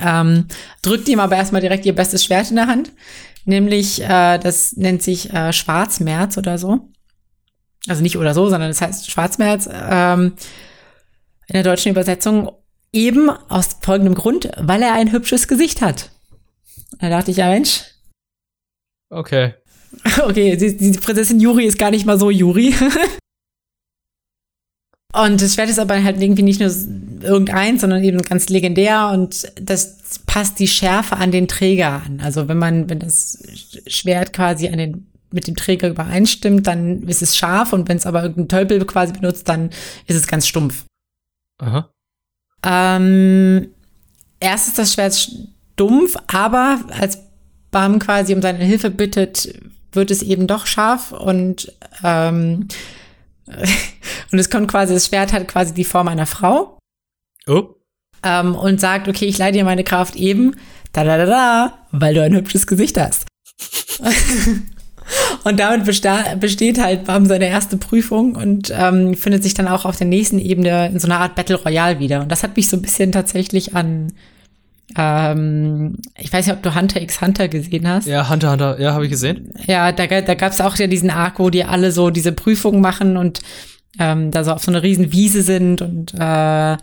[0.00, 0.46] Ähm,
[0.80, 2.90] drückt ihm aber erstmal direkt ihr bestes Schwert in der Hand,
[3.44, 6.88] nämlich, äh, das nennt sich äh, Schwarzmerz oder so.
[7.88, 9.68] Also nicht oder so, sondern das heißt Schwarzmerz.
[9.70, 10.32] Ähm,
[11.48, 12.50] in der deutschen Übersetzung
[12.92, 16.10] eben aus folgendem Grund, weil er ein hübsches Gesicht hat.
[16.98, 17.84] Da dachte ich, ja Mensch.
[19.10, 19.54] Okay.
[20.24, 22.74] Okay, die, die Prinzessin Juri ist gar nicht mal so Juri.
[25.12, 26.70] und das Schwert ist aber halt irgendwie nicht nur
[27.22, 32.20] irgendeins, sondern eben ganz legendär und das passt die Schärfe an den Träger an.
[32.20, 33.38] Also wenn man, wenn das
[33.86, 38.06] Schwert quasi an den mit dem Träger übereinstimmt, dann ist es scharf und wenn es
[38.06, 39.70] aber irgendein Tölpel quasi benutzt, dann
[40.06, 40.84] ist es ganz stumpf.
[41.58, 41.90] Aha.
[42.64, 43.68] Ähm,
[44.40, 45.30] erst ist das Schwert
[45.74, 47.18] stumpf, aber als
[47.70, 49.58] Bam quasi um seine Hilfe bittet,
[49.92, 52.68] wird es eben doch scharf und ähm,
[54.32, 56.78] und es kommt quasi, das Schwert hat quasi die Form einer Frau.
[57.46, 57.74] Oh.
[58.22, 60.54] Ähm, und sagt, okay, ich leide dir meine Kraft eben,
[60.92, 63.26] da da da da, weil du ein hübsches Gesicht hast.
[65.44, 69.96] Und damit besteht halt Bam seine erste Prüfung und ähm, findet sich dann auch auf
[69.96, 72.22] der nächsten Ebene in so einer Art Battle Royale wieder.
[72.22, 74.12] Und das hat mich so ein bisschen tatsächlich an
[74.96, 78.06] ähm, ich weiß nicht, ob du Hunter x Hunter gesehen hast.
[78.06, 79.54] Ja, Hunter Hunter, ja, habe ich gesehen.
[79.66, 82.80] Ja, da, da gab es auch ja diesen Arc, wo die alle so diese Prüfungen
[82.80, 83.40] machen und
[83.98, 86.76] ähm, da so auf so einer riesen Wiese sind und äh,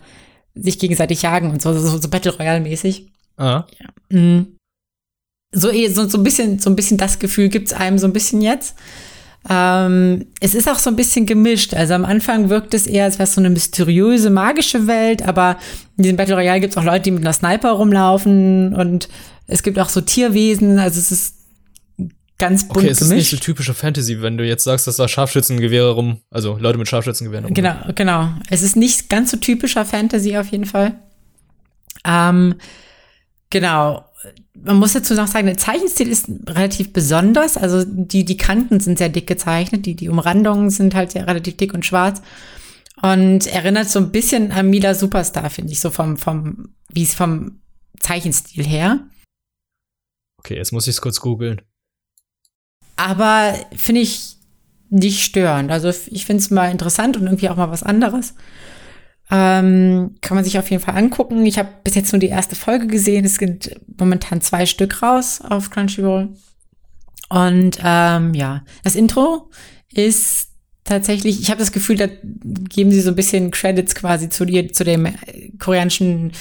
[0.54, 3.06] sich gegenseitig jagen und so, so, so Battle Royale mäßig.
[3.36, 3.64] Ah.
[3.78, 3.88] Ja.
[4.16, 4.56] Mhm.
[5.52, 8.12] So, eh, so, so ein bisschen, so ein bisschen das Gefühl gibt's einem so ein
[8.12, 8.76] bisschen jetzt.
[9.48, 11.72] Ähm, es ist auch so ein bisschen gemischt.
[11.74, 15.56] Also am Anfang wirkt es eher, als wäre es so eine mysteriöse, magische Welt, aber
[15.96, 19.08] in diesem Battle Royale gibt es auch Leute, die mit einer Sniper rumlaufen und
[19.46, 20.78] es gibt auch so Tierwesen.
[20.78, 21.34] Also es ist
[22.38, 23.12] ganz bunt Okay, es gemischt.
[23.12, 26.78] ist nicht so typische Fantasy, wenn du jetzt sagst, dass da Scharfschützengewehre rum, also Leute
[26.78, 27.54] mit Scharfschützengewehren rum.
[27.54, 28.28] Genau, genau.
[28.50, 30.94] Es ist nicht ganz so typischer Fantasy auf jeden Fall.
[32.04, 32.54] Ähm,
[33.50, 34.04] genau.
[34.54, 37.56] Man muss dazu noch sagen, der Zeichenstil ist relativ besonders.
[37.56, 41.56] Also die, die Kanten sind sehr dick gezeichnet, die, die Umrandungen sind halt sehr relativ
[41.56, 42.20] dick und schwarz.
[43.02, 47.14] Und erinnert so ein bisschen an Mila Superstar, finde ich, so vom, vom, wie es
[47.14, 47.62] vom
[47.98, 49.08] Zeichenstil her.
[50.38, 51.62] Okay, jetzt muss ich es kurz googeln.
[52.96, 54.36] Aber finde ich
[54.90, 55.70] nicht störend.
[55.70, 58.34] Also ich finde es mal interessant und irgendwie auch mal was anderes.
[59.30, 61.46] Ähm, kann man sich auf jeden Fall angucken.
[61.46, 63.24] Ich habe bis jetzt nur die erste Folge gesehen.
[63.24, 66.30] Es sind momentan zwei Stück raus auf Crunchyroll.
[67.28, 69.50] Und ähm, ja, das Intro
[69.92, 70.48] ist
[70.84, 72.08] tatsächlich, ich habe das Gefühl, da
[72.42, 75.08] geben sie so ein bisschen Credits quasi zu, dir, zu dem
[75.60, 76.32] koreanischen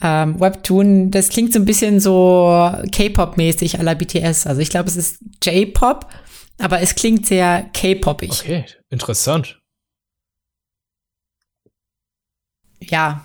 [0.00, 1.10] ähm, Webtoon.
[1.10, 4.46] Das klingt so ein bisschen so K-Pop-mäßig à la BTS.
[4.46, 6.06] Also ich glaube, es ist J-Pop,
[6.58, 8.30] aber es klingt sehr K-Popig.
[8.30, 9.57] Okay, interessant.
[12.80, 13.24] Ja.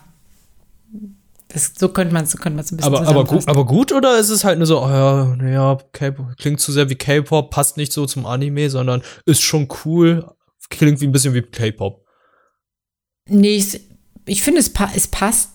[1.47, 3.91] Das, so könnte man so könnte man es ein bisschen Aber, aber, gut, aber gut
[3.91, 7.51] oder ist es halt nur so, oh ja, naja, K-Pop klingt zu sehr wie K-Pop,
[7.51, 10.27] passt nicht so zum Anime, sondern ist schon cool,
[10.69, 12.03] klingt wie ein bisschen wie K-Pop.
[13.29, 13.81] Nee, ich,
[14.25, 15.52] ich finde, es, pa es passt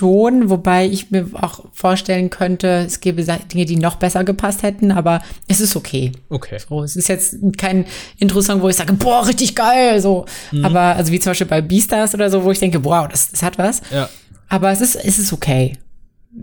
[0.00, 4.92] schon, wobei ich mir auch vorstellen könnte, es gäbe Dinge, die noch besser gepasst hätten,
[4.92, 6.12] aber es ist okay.
[6.30, 6.56] Okay.
[6.66, 7.84] So, es ist jetzt kein
[8.18, 10.24] Intro-Song, wo ich sage, boah, richtig geil, so.
[10.52, 10.64] Mhm.
[10.64, 13.42] Aber, also wie zum Beispiel bei Beastars oder so, wo ich denke, wow, das, das
[13.42, 13.82] hat was.
[13.90, 14.08] Ja.
[14.48, 15.76] Aber es ist, es ist okay.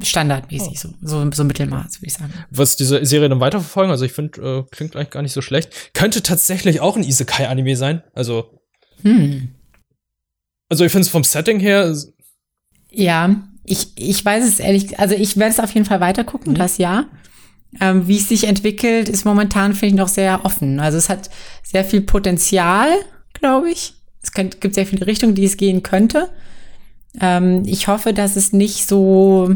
[0.04, 2.34] Standardmäßig, so, so, so Mittelmaß, würde ich sagen.
[2.52, 5.94] Was diese Serie dann weiterverfolgen, also ich finde, äh, klingt eigentlich gar nicht so schlecht.
[5.96, 8.04] Könnte tatsächlich auch ein Isekai-Anime sein.
[8.14, 8.60] Also,
[9.02, 9.50] Hm.
[10.70, 11.96] also ich finde es vom Setting her,
[12.98, 16.54] Ja, ich, ich weiß es ehrlich, also ich werde es auf jeden Fall weiter gucken,
[16.54, 16.58] Mhm.
[16.58, 17.06] das ja.
[17.80, 20.80] Ähm, wie es sich entwickelt, ist momentan, finde ich, noch sehr offen.
[20.80, 21.30] Also es hat
[21.64, 22.88] sehr viel Potenzial,
[23.34, 23.94] glaube ich.
[24.24, 26.30] Es könnt, gibt sehr viele Richtungen, die es gehen könnte.
[27.22, 29.54] Ähm, ich hoffe, dass es nicht so,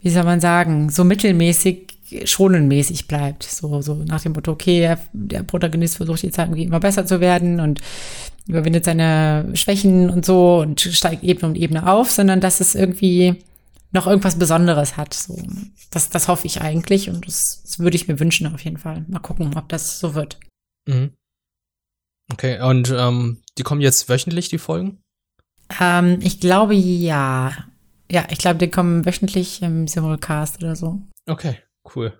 [0.00, 3.44] wie soll man sagen, so mittelmäßig, schonenmäßig bleibt.
[3.44, 7.20] So, so nach dem Motto, okay, der, der Protagonist versucht jetzt irgendwie immer besser zu
[7.20, 7.80] werden und
[8.46, 13.36] überwindet seine Schwächen und so und steigt Ebene um Ebene auf, sondern dass es irgendwie
[13.92, 15.14] noch irgendwas Besonderes hat.
[15.14, 15.40] So,
[15.90, 19.04] das, das hoffe ich eigentlich und das, das würde ich mir wünschen auf jeden Fall.
[19.08, 20.38] Mal gucken, ob das so wird.
[20.86, 21.10] Mhm.
[22.32, 25.02] Okay, und ähm, die kommen jetzt wöchentlich, die Folgen?
[25.80, 27.52] Ähm, ich glaube ja.
[28.10, 31.00] Ja, ich glaube, die kommen wöchentlich im Simulcast oder so.
[31.28, 31.58] Okay,
[31.94, 32.12] cool.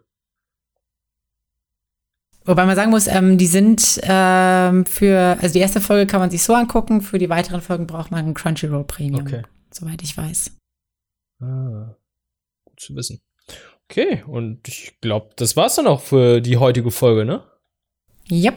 [2.44, 6.30] Wobei man sagen muss, ähm, die sind ähm, für, also die erste Folge kann man
[6.30, 9.42] sich so angucken, für die weiteren Folgen braucht man ein Crunchyroll Premium, Okay.
[9.72, 10.56] soweit ich weiß.
[11.42, 11.94] Ah,
[12.64, 13.20] gut zu wissen.
[13.88, 17.44] Okay, und ich glaube, das war's dann auch für die heutige Folge, ne?
[18.30, 18.54] Yep.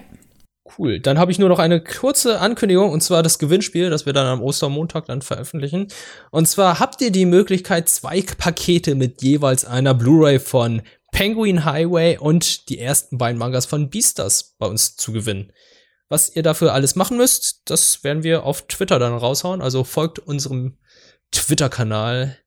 [0.77, 0.99] Cool.
[0.99, 4.27] Dann habe ich nur noch eine kurze Ankündigung und zwar das Gewinnspiel, das wir dann
[4.27, 5.89] am Ostermontag dann veröffentlichen.
[6.31, 12.17] Und zwar habt ihr die Möglichkeit, zwei Pakete mit jeweils einer Blu-ray von Penguin Highway
[12.17, 15.51] und die ersten beiden Mangas von Beastars bei uns zu gewinnen.
[16.07, 19.61] Was ihr dafür alles machen müsst, das werden wir auf Twitter dann raushauen.
[19.61, 20.77] Also folgt unserem
[21.31, 22.37] Twitter-Kanal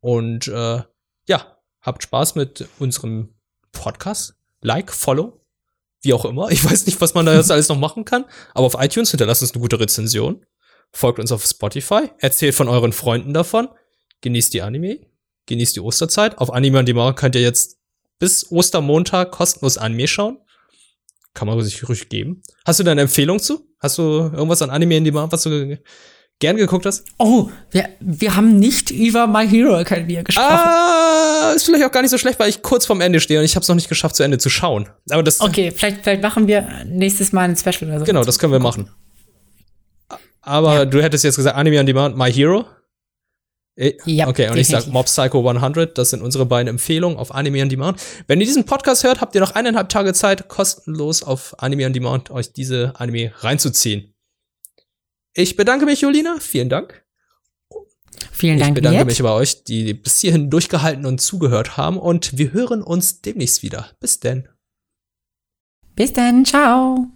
[0.00, 0.82] und äh,
[1.26, 3.34] ja, habt Spaß mit unserem
[3.72, 4.34] Podcast.
[4.60, 5.39] Like, follow,
[6.02, 6.50] wie auch immer.
[6.50, 8.24] Ich weiß nicht, was man da jetzt alles noch machen kann.
[8.54, 10.44] Aber auf iTunes hinterlasst uns eine gute Rezension.
[10.92, 12.10] Folgt uns auf Spotify.
[12.18, 13.68] Erzählt von euren Freunden davon.
[14.22, 15.00] Genießt die Anime.
[15.46, 16.38] Genießt die Osterzeit.
[16.38, 17.78] Auf Anime on Demand könnt ihr jetzt
[18.18, 20.38] bis Ostermontag kostenlos Anime schauen.
[21.34, 22.42] Kann man sich ruhig geben.
[22.64, 23.66] Hast du da eine Empfehlung zu?
[23.78, 25.78] Hast du irgendwas an Anime on Demand, was du
[26.40, 27.04] gern geguckt hast?
[27.18, 30.48] Oh, wir, wir haben nicht über My Hero Academia gesprochen.
[30.50, 33.44] Ah, ist vielleicht auch gar nicht so schlecht, weil ich kurz vorm Ende stehe und
[33.44, 34.88] ich habe es noch nicht geschafft, zu Ende zu schauen.
[35.10, 38.04] Aber das, Okay, vielleicht, vielleicht machen wir nächstes Mal ein Special oder so.
[38.04, 38.90] genau, das können wir machen.
[40.42, 42.64] Aber du hättest jetzt gesagt, Anime on Demand, My Hero.
[44.04, 44.60] Ja, okay, und definitiv.
[44.60, 48.00] ich sag Mob Psycho 100, das sind unsere beiden Empfehlungen auf Anime on Demand.
[48.26, 51.92] Wenn ihr diesen Podcast hört, habt ihr noch eineinhalb Tage Zeit, kostenlos auf Anime on
[51.92, 54.12] Demand euch diese Anime reinzuziehen.
[55.34, 56.38] Ich bedanke mich, Julina.
[56.40, 57.04] Vielen Dank.
[58.32, 58.70] Vielen Dank.
[58.70, 59.06] Ich bedanke jetzt.
[59.06, 61.98] mich bei euch, die bis hierhin durchgehalten und zugehört haben.
[61.98, 63.90] Und wir hören uns demnächst wieder.
[64.00, 64.48] Bis denn.
[65.94, 66.44] Bis dann.
[66.44, 67.10] Ciao.